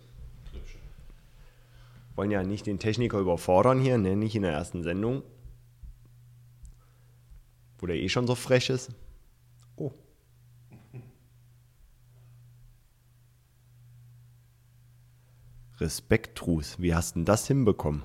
[2.17, 4.15] Wollen ja nicht den Techniker überfordern hier, ne?
[4.15, 5.23] nicht in der ersten Sendung.
[7.79, 8.93] Wo der eh schon so frech ist.
[9.77, 9.93] Oh.
[15.79, 16.81] Respekt, Trus.
[16.81, 18.05] Wie hast du denn das hinbekommen?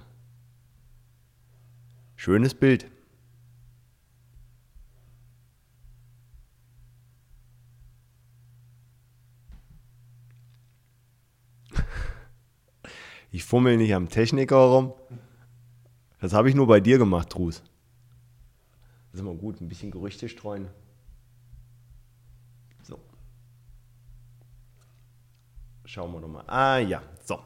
[2.15, 2.89] Schönes Bild.
[13.31, 14.93] Ich fummel nicht am Techniker rum.
[16.19, 17.61] Das habe ich nur bei dir gemacht, Trus.
[19.11, 20.67] Das ist immer gut, ein bisschen Gerüchte streuen.
[22.83, 22.99] So.
[25.85, 26.43] Schauen wir doch mal.
[26.47, 27.39] Ah ja, so.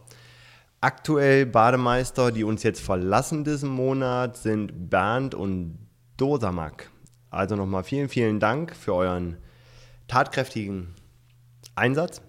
[0.81, 5.79] Aktuell Bademeister, die uns jetzt verlassen diesen Monat, sind Bernd und
[6.17, 6.89] Dosamak.
[7.29, 9.37] Also nochmal vielen, vielen Dank für euren
[10.07, 10.93] tatkräftigen
[11.75, 12.21] Einsatz.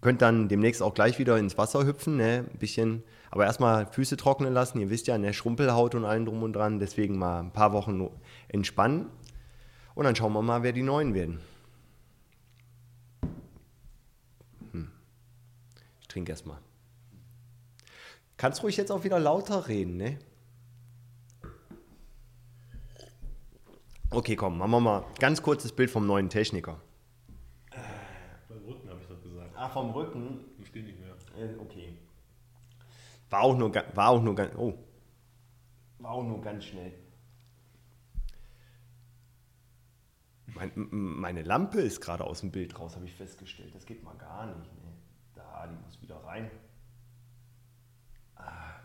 [0.00, 2.46] Könnt dann demnächst auch gleich wieder ins Wasser hüpfen, ne?
[2.50, 4.80] ein bisschen, aber erstmal Füße trocknen lassen.
[4.80, 5.34] Ihr wisst ja, ne?
[5.34, 6.78] Schrumpelhaut und allem drum und dran.
[6.78, 8.08] Deswegen mal ein paar Wochen
[8.48, 9.06] entspannen.
[9.94, 11.40] Und dann schauen wir mal, wer die Neuen werden.
[14.72, 14.90] Hm.
[16.00, 16.58] Ich trinke erstmal.
[18.38, 20.18] Kannst ruhig jetzt auch wieder lauter reden, ne?
[24.12, 26.80] Okay, komm, machen wir mal ganz kurzes Bild vom neuen Techniker.
[28.48, 29.06] Beim Rücken habe ich
[29.60, 30.46] Ah, vom Rücken?
[30.58, 31.14] Ich stehe nicht mehr.
[31.36, 31.98] Äh, Okay.
[33.28, 34.72] War auch nur, war auch nur ganz, oh.
[35.98, 36.94] War auch nur ganz schnell.
[40.46, 43.74] Mein, meine Lampe ist gerade aus dem Bild raus, habe ich festgestellt.
[43.74, 44.72] Das geht mal gar nicht.
[44.82, 44.92] Ne?
[45.34, 46.50] Da, die muss wieder rein.
[48.36, 48.80] Ah.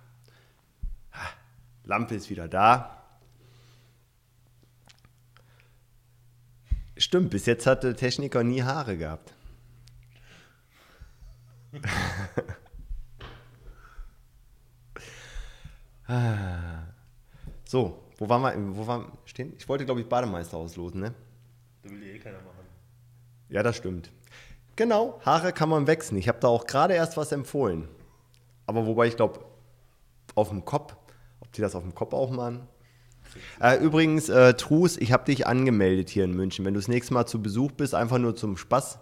[1.85, 3.01] Lampe ist wieder da.
[6.97, 9.34] Stimmt, bis jetzt hat der Techniker nie Haare gehabt.
[17.67, 18.77] So, wo waren wir?
[18.77, 19.53] Wo waren stehen?
[19.57, 21.13] Ich wollte, glaube ich, Bademeister auslosen, ne?
[21.81, 22.63] Da will dir eh keiner machen.
[23.49, 24.11] Ja, das stimmt.
[24.75, 26.17] Genau, Haare kann man wechseln.
[26.17, 27.87] Ich habe da auch gerade erst was empfohlen.
[28.67, 29.39] Aber wobei ich glaube,
[30.35, 30.95] auf dem Kopf,
[31.39, 32.67] ob die das auf dem Kopf auch machen.
[33.59, 36.65] Äh, übrigens, äh, Trus, ich habe dich angemeldet hier in München.
[36.65, 38.99] Wenn du das nächste Mal zu Besuch bist, einfach nur zum Spaß,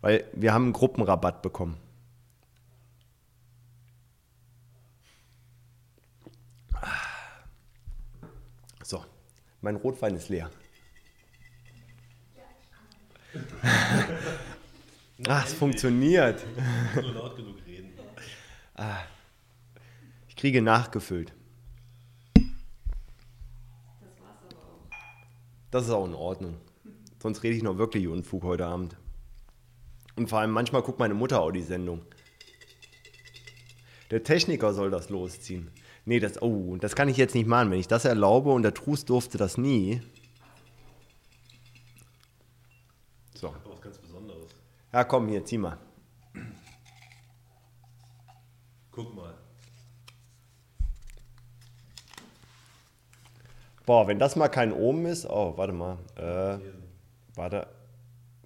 [0.00, 1.78] weil wir haben einen Gruppenrabatt bekommen.
[8.84, 9.04] So,
[9.62, 10.50] mein Rotwein ist leer.
[15.26, 16.44] Ah, es funktioniert.
[16.94, 17.92] Nur laut genug reden.
[20.28, 21.32] Ich kriege nachgefüllt.
[25.70, 26.58] Das ist auch in Ordnung.
[27.22, 28.96] Sonst rede ich noch wirklich Unfug heute Abend.
[30.16, 32.02] Und vor allem manchmal guckt meine Mutter auch die Sendung.
[34.10, 35.70] Der Techniker soll das losziehen.
[36.04, 37.70] Nee, das, oh, das kann ich jetzt nicht machen.
[37.70, 40.02] Wenn ich das erlaube und der Trus durfte das nie.
[43.34, 43.48] So.
[43.48, 44.50] Aber was ganz Besonderes.
[44.92, 45.78] Ja, komm, hier, zieh mal.
[48.90, 49.34] Guck mal.
[53.86, 55.26] Boah, wenn das mal kein Ohm ist.
[55.26, 55.98] Oh, warte mal.
[56.16, 56.58] Äh,
[57.34, 57.66] warte.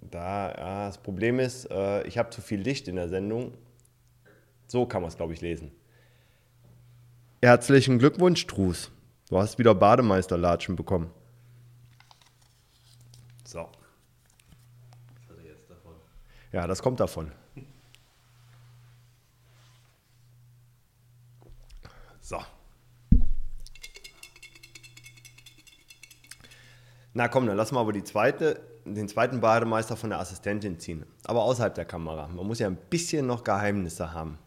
[0.01, 3.53] Da, ja, das Problem ist, äh, ich habe zu viel Licht in der Sendung.
[4.67, 5.71] So kann man es, glaube ich, lesen.
[7.39, 8.89] Herzlichen Glückwunsch, Trus.
[9.29, 11.11] Du hast wieder Bademeisterlatschen bekommen.
[13.45, 13.59] So.
[13.59, 15.93] Was hat er jetzt davon?
[16.51, 17.31] Ja, das kommt davon.
[22.21, 22.39] So.
[27.13, 31.05] Na komm, dann lassen wir aber die zweite, den zweiten Bademeister von der Assistentin ziehen.
[31.25, 32.29] Aber außerhalb der Kamera.
[32.29, 34.39] Man muss ja ein bisschen noch Geheimnisse haben.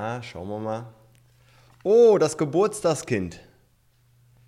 [0.00, 0.94] Ah, schauen wir mal.
[1.82, 3.40] Oh, das Geburtstagskind.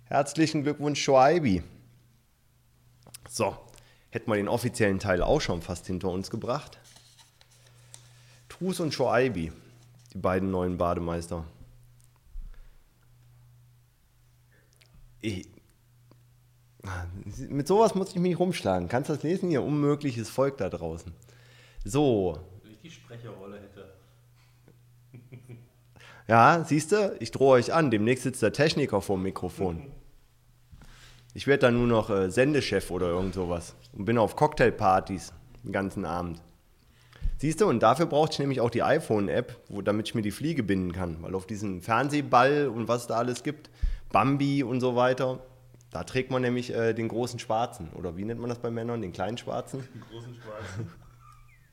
[0.05, 1.61] Herzlichen Glückwunsch, Shoaibi.
[3.27, 3.57] So,
[4.11, 6.79] hätten wir den offiziellen Teil auch schon fast hinter uns gebracht.
[8.47, 9.51] Trus und Shoaibi,
[10.13, 11.43] die beiden neuen Bademeister.
[15.19, 15.49] Ich,
[17.49, 18.87] mit sowas muss ich mich rumschlagen.
[18.87, 19.51] Kannst du das lesen?
[19.51, 21.11] Ihr unmögliches Volk da draußen.
[21.83, 23.80] So, Wenn ich die Sprecherrolle hätte.
[26.27, 29.91] Ja, siehst du, ich drohe euch an, demnächst sitzt der Techniker vor dem Mikrofon.
[31.33, 35.71] Ich werde dann nur noch äh, Sendechef oder irgend sowas und bin auf Cocktailpartys den
[35.71, 36.41] ganzen Abend.
[37.37, 40.61] Siehst du, und dafür brauchte ich nämlich auch die iPhone-App, damit ich mir die Fliege
[40.61, 43.69] binden kann, weil auf diesem Fernsehball und was es da alles gibt,
[44.11, 45.39] Bambi und so weiter,
[45.89, 47.89] da trägt man nämlich äh, den großen Schwarzen.
[47.93, 49.87] Oder wie nennt man das bei Männern, den kleinen Schwarzen?
[49.93, 50.91] Den großen Schwarzen.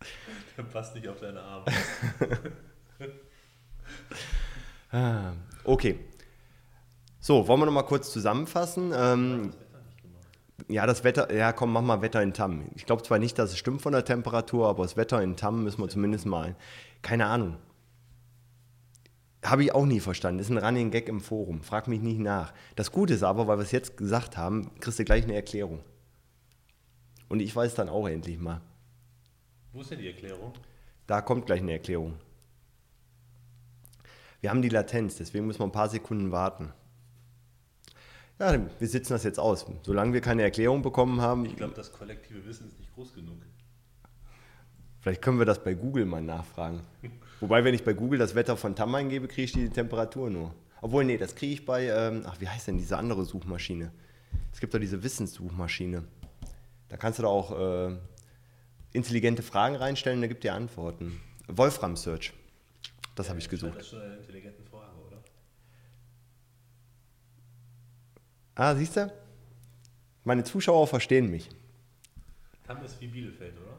[0.56, 1.66] Der passt nicht auf deine Arme.
[4.90, 5.32] Ah,
[5.64, 5.98] Okay.
[7.20, 8.92] So, wollen wir noch mal kurz zusammenfassen?
[8.96, 9.52] Ähm.
[10.68, 12.64] Ja, das Wetter, ja komm, mach mal Wetter in Tam.
[12.74, 15.62] Ich glaube zwar nicht, dass es stimmt von der Temperatur, aber das Wetter in Tam
[15.62, 16.56] müssen wir zumindest mal.
[17.02, 17.56] Keine Ahnung.
[19.44, 20.40] Habe ich auch nie verstanden.
[20.40, 21.62] Ist ein Running Gag im Forum.
[21.62, 22.52] Frag mich nicht nach.
[22.76, 25.80] Das Gute ist aber, weil wir es jetzt gesagt haben, kriegst du gleich eine Erklärung.
[27.28, 28.60] Und ich weiß dann auch endlich mal.
[29.72, 30.52] Wo ist denn die Erklärung?
[31.06, 32.14] Da kommt gleich eine Erklärung.
[34.40, 36.72] Wir haben die Latenz, deswegen müssen wir ein paar Sekunden warten.
[38.38, 39.66] Ja, wir sitzen das jetzt aus.
[39.82, 43.34] Solange wir keine Erklärung bekommen haben, Ich glaube, das kollektive Wissen ist nicht groß genug.
[45.00, 46.82] vielleicht können wir das bei Google mal nachfragen.
[47.40, 50.54] Wobei, wenn ich bei Google das Wetter von Tam eingebe, kriege ich die Temperatur nur.
[50.80, 53.90] Obwohl, nee, das kriege ich bei, ähm, ach, wie heißt denn diese andere Suchmaschine?
[54.52, 56.04] Es gibt doch diese Wissenssuchmaschine.
[56.88, 57.96] Da kannst du da auch äh,
[58.92, 61.20] intelligente Fragen reinstellen, da gibt dir Antworten.
[61.48, 62.32] Wolfram Search.
[63.18, 63.74] Das habe ich gesucht.
[63.74, 65.20] Das ist schon eine intelligente Frage, oder?
[68.54, 69.12] Ah, siehst du?
[70.22, 71.48] Meine Zuschauer verstehen mich.
[72.62, 73.76] Tam ist wie Bielefeld, oder?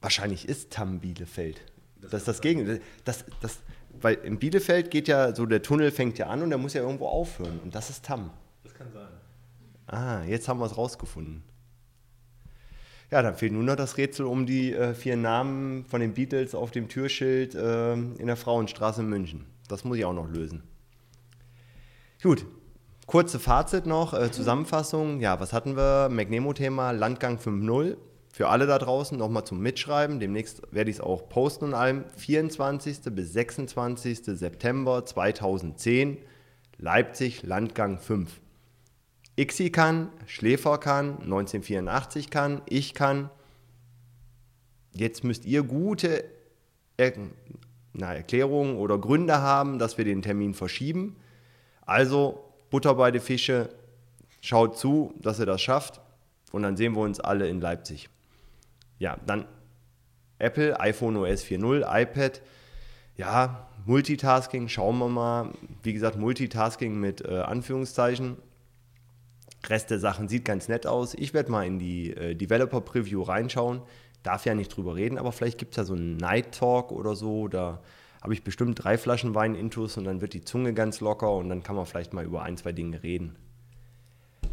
[0.00, 1.62] Wahrscheinlich ist Tam Bielefeld.
[2.00, 2.80] Das, Das ist das Gegenteil.
[3.04, 3.60] Das, das,
[3.92, 6.82] weil in Bielefeld geht ja so, der Tunnel fängt ja an und der muss ja
[6.82, 7.60] irgendwo aufhören.
[7.60, 8.32] Und das ist Tam.
[8.64, 9.06] Das kann sein.
[9.86, 11.44] Ah, jetzt haben wir es rausgefunden.
[13.10, 16.54] Ja, dann fehlt nur noch das Rätsel um die äh, vier Namen von den Beatles
[16.54, 19.46] auf dem Türschild äh, in der Frauenstraße in München.
[19.66, 20.62] Das muss ich auch noch lösen.
[22.22, 22.44] Gut,
[23.06, 25.20] kurze Fazit noch, äh, Zusammenfassung.
[25.20, 26.08] Ja, was hatten wir?
[26.10, 27.96] McNemo-Thema Landgang 5.0.
[28.30, 30.20] Für alle da draußen nochmal zum Mitschreiben.
[30.20, 32.04] Demnächst werde ich es auch posten und allem.
[32.16, 33.00] 24.
[33.12, 34.24] bis 26.
[34.24, 36.18] September 2010,
[36.76, 38.40] Leipzig, Landgang 5.
[39.38, 43.30] Ixi kann, Schläfer kann, 1984 kann, ich kann.
[44.92, 46.24] Jetzt müsst ihr gute
[46.98, 47.12] er
[47.92, 51.16] na, Erklärungen oder Gründe haben, dass wir den Termin verschieben.
[51.86, 53.70] Also Butter bei die Fische,
[54.40, 56.00] schaut zu, dass ihr das schafft
[56.52, 58.08] und dann sehen wir uns alle in Leipzig.
[58.98, 59.46] Ja, dann
[60.38, 62.42] Apple, iPhone OS 4.0, iPad.
[63.16, 65.52] Ja, Multitasking, schauen wir mal.
[65.82, 68.36] Wie gesagt, Multitasking mit äh, Anführungszeichen.
[69.66, 71.14] Rest der Sachen sieht ganz nett aus.
[71.14, 73.82] Ich werde mal in die äh, Developer Preview reinschauen.
[74.22, 77.14] Darf ja nicht drüber reden, aber vielleicht gibt es ja so einen Night Talk oder
[77.14, 77.48] so.
[77.48, 77.80] Da
[78.22, 81.48] habe ich bestimmt drei Flaschen Wein intus und dann wird die Zunge ganz locker und
[81.48, 83.36] dann kann man vielleicht mal über ein, zwei Dinge reden.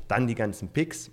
[0.08, 1.12] Dann die ganzen Picks.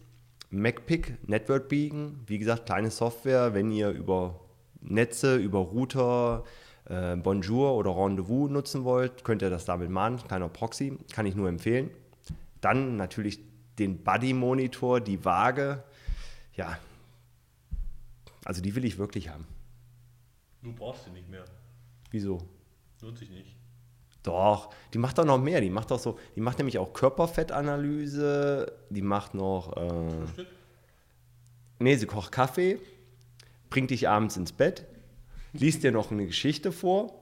[0.50, 4.38] MacPick, Network Beacon, wie gesagt, kleine Software, wenn ihr über
[4.82, 6.44] Netze, über Router,
[6.90, 10.18] äh, Bonjour oder Rendezvous nutzen wollt, könnt ihr das damit machen.
[10.28, 11.90] Kleiner Proxy, kann ich nur empfehlen.
[12.60, 13.40] Dann natürlich
[13.78, 15.82] den Buddy Monitor, die Waage.
[16.54, 16.78] Ja,
[18.44, 19.46] also die will ich wirklich haben.
[20.62, 21.44] Du brauchst sie nicht mehr.
[22.10, 22.38] Wieso?
[23.00, 23.56] Lohnt sich nicht.
[24.22, 25.60] Doch, die macht doch noch mehr.
[25.60, 30.46] Die macht doch so, die macht nämlich auch Körperfettanalyse, die macht noch, äh, Frühstück?
[31.80, 32.78] nee, sie kocht Kaffee,
[33.70, 34.86] bringt dich abends ins Bett,
[35.52, 37.20] liest dir noch eine Geschichte vor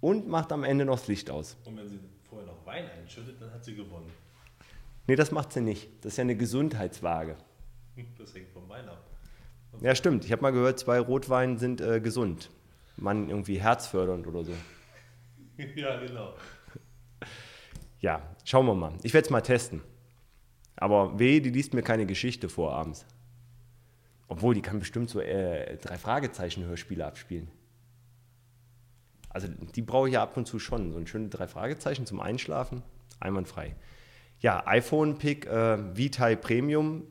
[0.00, 1.56] und macht am Ende noch das Licht aus.
[1.64, 4.10] Und wenn sie vorher noch Wein einschüttet, dann hat sie gewonnen.
[5.08, 5.88] Nee, das macht sie nicht.
[6.02, 7.36] Das ist ja eine Gesundheitswaage.
[8.18, 9.04] Das hängt vom Wein ab.
[9.80, 10.24] Ja, stimmt.
[10.26, 12.50] Ich habe mal gehört, zwei Rotwein sind äh, gesund.
[12.96, 14.52] Man irgendwie herzfördernd oder so.
[15.76, 16.34] ja, genau.
[18.00, 18.92] Ja, schauen wir mal.
[19.02, 19.80] Ich werde es mal testen.
[20.76, 23.06] Aber weh, die liest mir keine Geschichte vor abends.
[24.28, 27.50] Obwohl, die kann bestimmt so äh, drei Fragezeichen-Hörspiele abspielen.
[29.30, 30.92] Also die brauche ich ja ab und zu schon.
[30.92, 32.82] So ein schönes drei Fragezeichen zum Einschlafen,
[33.20, 33.74] einwandfrei.
[34.40, 37.04] Ja, iPhone-Pick äh, V-Type Premium.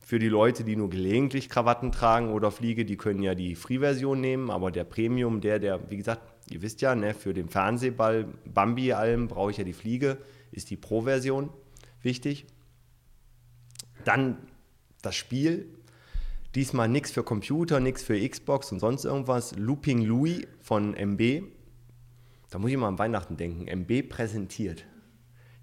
[0.00, 4.20] Für die Leute, die nur gelegentlich Krawatten tragen oder Fliege, die können ja die Free-Version
[4.20, 8.26] nehmen, aber der Premium, der, der, wie gesagt, ihr wisst ja, ne, für den Fernsehball,
[8.44, 10.18] Bambi-Alm brauche ich ja die Fliege,
[10.50, 11.50] ist die Pro-Version
[12.02, 12.46] wichtig.
[14.04, 14.38] Dann
[15.02, 15.68] das Spiel.
[16.54, 19.56] Diesmal nichts für Computer, nichts für Xbox und sonst irgendwas.
[19.56, 21.44] Looping Louis von MB.
[22.50, 23.66] Da muss ich mal an Weihnachten denken.
[23.66, 24.84] MB präsentiert.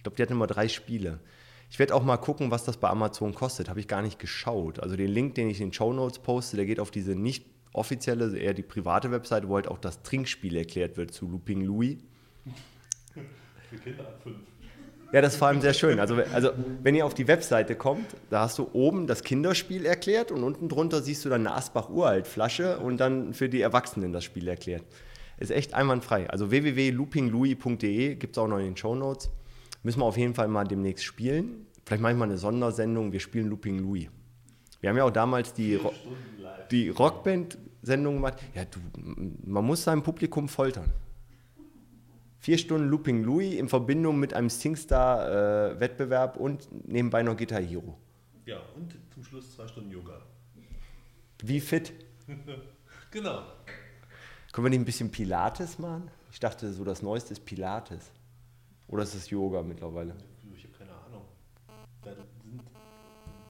[0.10, 1.20] Ich glaube, die hatten immer drei Spiele.
[1.70, 3.70] Ich werde auch mal gucken, was das bei Amazon kostet.
[3.70, 4.80] Habe ich gar nicht geschaut.
[4.80, 7.46] Also den Link, den ich in den Show Notes poste, der geht auf diese nicht
[7.74, 11.98] offizielle, eher die private Webseite, wo halt auch das Trinkspiel erklärt wird zu Looping Louis.
[13.70, 14.38] Für Kinder ab fünf.
[15.12, 16.00] Ja, das ist vor allem sehr schön.
[16.00, 16.52] Also, also
[16.84, 20.70] wenn ihr auf die Webseite kommt, da hast du oben das Kinderspiel erklärt und unten
[20.70, 24.84] drunter siehst du dann eine Asbach-Uralt-Flasche und dann für die Erwachsenen das Spiel erklärt.
[25.40, 26.30] Ist echt einwandfrei.
[26.30, 29.32] Also www.loopinglouis.de gibt es auch noch in den Show Notes.
[29.84, 31.68] Müssen wir auf jeden Fall mal demnächst spielen.
[31.86, 34.10] Vielleicht mache ich mal eine Sondersendung, wir spielen Looping Louis.
[34.82, 35.94] Wir haben ja auch damals die, Ro
[36.72, 38.36] die Rockband-Sendung gemacht.
[38.54, 38.80] Ja, du,
[39.44, 40.92] man muss sein Publikum foltern.
[42.40, 47.98] Vier Stunden Looping Louis in Verbindung mit einem Singstar-Wettbewerb und nebenbei noch Guitar Hero.
[48.46, 50.22] Ja, und zum Schluss zwei Stunden Yoga.
[51.44, 51.94] Wie fit?
[53.12, 53.42] Genau.
[54.52, 56.12] Können wir nicht ein bisschen Pilates machen?
[56.32, 58.12] Ich dachte, so das Neueste ist Pilates.
[58.90, 60.16] Oder ist es Yoga mittlerweile?
[60.56, 61.22] Ich habe keine Ahnung.
[62.04, 62.26] Da sind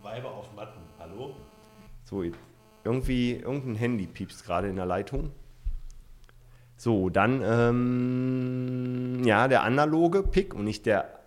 [0.02, 0.82] Weiber auf Matten.
[1.00, 1.36] Hallo?
[2.04, 2.24] So,
[2.84, 5.32] irgendwie, irgendein Handy piepst gerade in der Leitung.
[6.76, 11.20] So, dann, ähm, ja, der analoge Pick und nicht der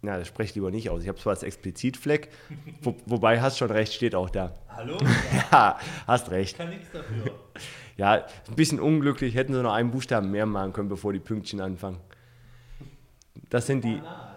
[0.00, 1.02] Na, das spreche ich lieber nicht aus.
[1.02, 2.30] Ich habe zwar das Explizitfleck,
[2.82, 4.54] wo, wobei hast schon recht, steht auch da.
[4.68, 4.98] Hallo?
[5.52, 6.52] Ja, hast recht.
[6.52, 7.32] Ich kann nichts dafür.
[7.96, 11.60] Ja, ein bisschen unglücklich, hätten sie noch einen Buchstaben mehr machen können, bevor die Pünktchen
[11.60, 11.98] anfangen.
[13.52, 14.34] Das sind die, Banal.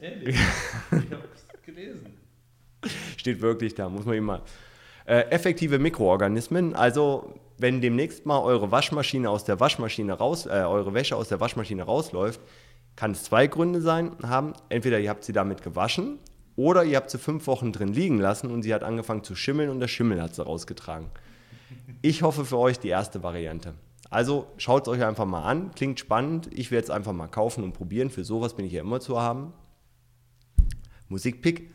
[0.00, 0.36] Ehrlich.
[0.36, 2.16] Ich hab's gelesen.
[3.16, 4.42] steht wirklich da, muss man immer.
[5.04, 10.94] Äh, effektive Mikroorganismen, also wenn demnächst mal eure Waschmaschine aus der Waschmaschine raus, äh, eure
[10.94, 12.40] Wäsche aus der Waschmaschine rausläuft,
[12.94, 14.52] kann es zwei Gründe sein haben.
[14.68, 16.20] Entweder ihr habt sie damit gewaschen
[16.54, 19.70] oder ihr habt sie fünf Wochen drin liegen lassen und sie hat angefangen zu schimmeln
[19.70, 21.08] und der Schimmel hat sie rausgetragen.
[22.00, 23.74] Ich hoffe für euch die erste Variante.
[24.12, 26.50] Also schaut es euch einfach mal an, klingt spannend.
[26.52, 28.10] Ich werde es einfach mal kaufen und probieren.
[28.10, 29.54] Für sowas bin ich ja immer zu haben.
[31.08, 31.70] Musikpick.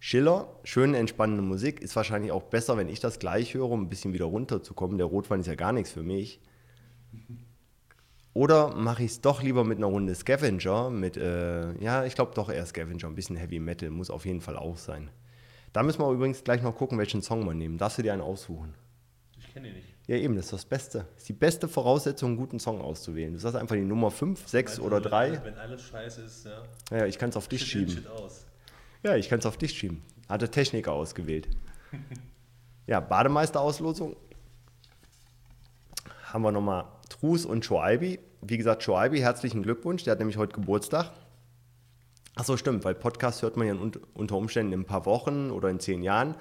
[0.00, 1.80] Schiller, schöne, entspannende Musik.
[1.80, 4.98] Ist wahrscheinlich auch besser, wenn ich das gleich höre, um ein bisschen wieder runterzukommen.
[4.98, 6.40] Der Rotwein ist ja gar nichts für mich.
[8.34, 12.32] Oder mache ich es doch lieber mit einer Runde Scavenger, mit, äh, ja, ich glaube
[12.34, 15.08] doch eher Scavenger, ein bisschen Heavy Metal, muss auf jeden Fall auch sein.
[15.72, 17.78] Da müssen wir übrigens gleich noch gucken, welchen Song wir nehmen.
[17.78, 18.74] Darfst du dir einen aussuchen?
[19.56, 19.86] Kenne ihn nicht.
[20.06, 20.98] Ja, eben, das ist das Beste.
[21.14, 23.32] Das ist die beste Voraussetzung, einen guten Song auszuwählen.
[23.32, 25.16] Du sagst einfach die Nummer 5, 6 Meinst du, oder wenn 3.
[25.16, 26.62] alles- Wenn alles scheiße ist, ja.
[26.98, 27.94] Ja, ich kann es auf dich Shit schieben.
[27.94, 28.44] Shit aus.
[29.02, 30.02] Ja, ich kann es auf dich schieben.
[30.28, 31.48] Hat der Techniker ausgewählt.
[32.88, 34.14] Ja, Bademeester-Auslosung.
[36.32, 38.20] Haben wir nochmal Trus und Shoaibi.
[38.42, 40.04] Wie gesagt, Shoaibi, herzlichen Glückwunsch.
[40.04, 41.10] Der hat nämlich heute Geburtstag.
[42.36, 45.68] Achso, stimmt, weil Podcast hört man ja un- unter Umständen in ein paar Wochen oder
[45.68, 46.36] in zehn Jahren.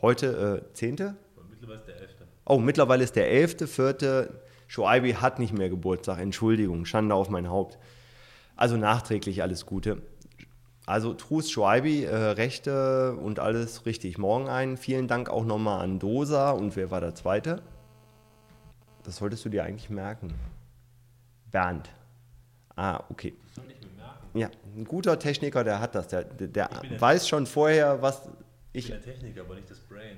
[0.00, 0.92] Heute äh, 10.
[1.36, 2.10] Und mittlerweile ist der 11.
[2.50, 4.28] Oh, mittlerweile ist der 11., 4.
[4.66, 6.18] Shoaibi hat nicht mehr Geburtstag.
[6.18, 7.78] Entschuldigung, Schande auf mein Haupt.
[8.56, 10.02] Also nachträglich alles Gute.
[10.84, 14.76] Also Trus Shoaibi, äh, Rechte und alles richtig morgen ein.
[14.76, 17.62] Vielen Dank auch nochmal an Dosa und wer war der Zweite?
[19.04, 20.34] Das solltest du dir eigentlich merken.
[21.52, 21.88] Bernd.
[22.74, 23.32] Ah, okay.
[24.34, 26.08] Ja, ein guter Techniker, der hat das.
[26.08, 28.28] Der, der, der- weiß schon vorher, was
[28.72, 30.16] Ich ich bin der Techniker, aber nicht das Brain.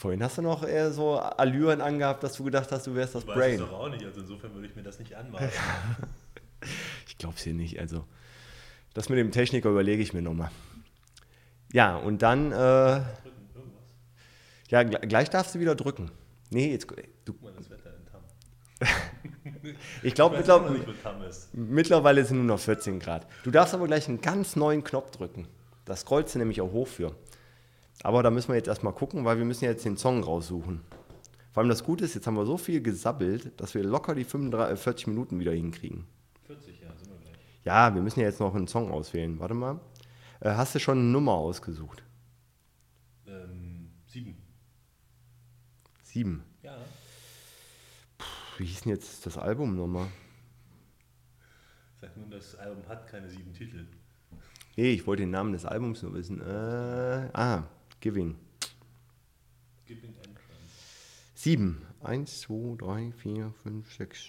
[0.00, 3.26] Vorhin hast du noch eher so Allüren angehabt, dass du gedacht hast, du wärst das
[3.26, 3.56] Du Brain.
[3.56, 5.48] es doch auch nicht, also insofern würde ich mir das nicht anmachen.
[7.06, 7.78] Ich glaub's hier nicht.
[7.80, 8.04] Also,
[8.94, 10.50] das mit dem Techniker überlege ich mir nochmal.
[11.72, 13.02] Ja, und dann, äh, ja,
[14.80, 16.10] gl- gleich darfst du wieder drücken.
[16.50, 16.86] Nee, jetzt,
[17.24, 19.74] du, Guck mal, das Wetter in Tam.
[20.02, 21.48] ich glaube, Ich weiß immer noch mittler, nicht, wo Tam ist.
[21.54, 23.26] mittlerweile sind nur noch 14 Grad.
[23.44, 25.46] Du darfst aber gleich einen ganz neuen Knopf drücken.
[25.84, 27.14] Das scrollst du nämlich auch hoch für.
[28.02, 30.80] Aber da müssen wir jetzt erstmal gucken, weil wir müssen jetzt den Song raussuchen.
[31.52, 34.24] Vor allem das Gute ist, jetzt haben wir so viel gesabbelt, dass wir locker die
[34.24, 36.06] 35, äh, 40 Minuten wieder hinkriegen.
[36.46, 37.36] 40, ja, sind wir gleich.
[37.64, 39.38] Ja, wir müssen ja jetzt noch einen Song auswählen.
[39.40, 39.80] Warte mal.
[40.40, 42.02] Äh, hast du schon eine Nummer ausgesucht?
[43.26, 44.36] Ähm, sieben.
[46.02, 46.44] Sieben.
[46.62, 46.76] Ja.
[48.56, 50.06] Wie hieß denn jetzt das Album nochmal?
[52.00, 53.86] Sag nun, das Album hat keine sieben Titel.
[54.76, 56.40] Nee, ich wollte den Namen des Albums nur wissen.
[56.40, 57.64] Äh, ah,
[58.00, 58.36] Giving.
[59.86, 60.14] Giving.
[61.34, 61.86] Sieben.
[62.02, 64.28] Eins, zwei, drei, vier, fünf, sechs.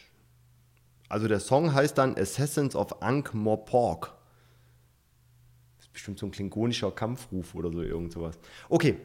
[1.07, 4.13] Also der Song heißt dann Assassins of Ankh-Morpork.
[5.77, 8.37] Das ist bestimmt so ein klingonischer Kampfruf oder so irgend sowas.
[8.67, 8.97] Okay,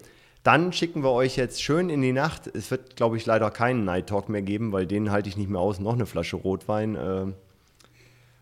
[0.42, 2.48] dann schicken wir euch jetzt schön in die Nacht.
[2.48, 5.50] Es wird, glaube ich, leider keinen Night Talk mehr geben, weil den halte ich nicht
[5.50, 5.80] mehr aus.
[5.80, 6.94] Noch eine Flasche Rotwein.
[6.96, 7.32] Äh,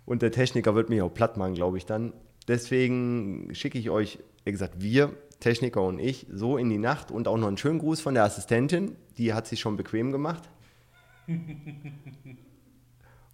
[0.07, 2.13] und der Techniker wird mich auch platt machen, glaube ich dann.
[2.49, 5.15] Deswegen schicke ich euch, wie gesagt, wir,
[5.45, 8.25] Techniker und ich, so in die Nacht und auch noch einen schönen Gruß von der
[8.25, 8.97] Assistentin.
[9.19, 10.49] Die hat sich schon bequem gemacht.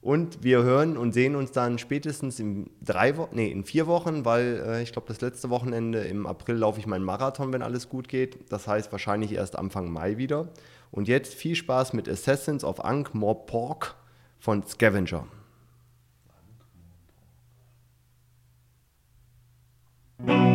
[0.03, 4.25] Und wir hören und sehen uns dann spätestens in drei Wochen, nee, in vier Wochen,
[4.25, 7.89] weil äh, ich glaube, das letzte Wochenende im April laufe ich meinen Marathon, wenn alles
[7.89, 8.51] gut geht.
[8.51, 10.49] Das heißt wahrscheinlich erst Anfang Mai wieder.
[10.91, 13.95] Und jetzt viel Spaß mit Assassins of Ankh-Morpork
[14.41, 15.27] von Scavenger.
[20.27, 20.50] Ich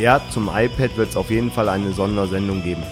[0.00, 2.82] Ja, zum iPad wird es auf jeden Fall eine Sondersendung geben.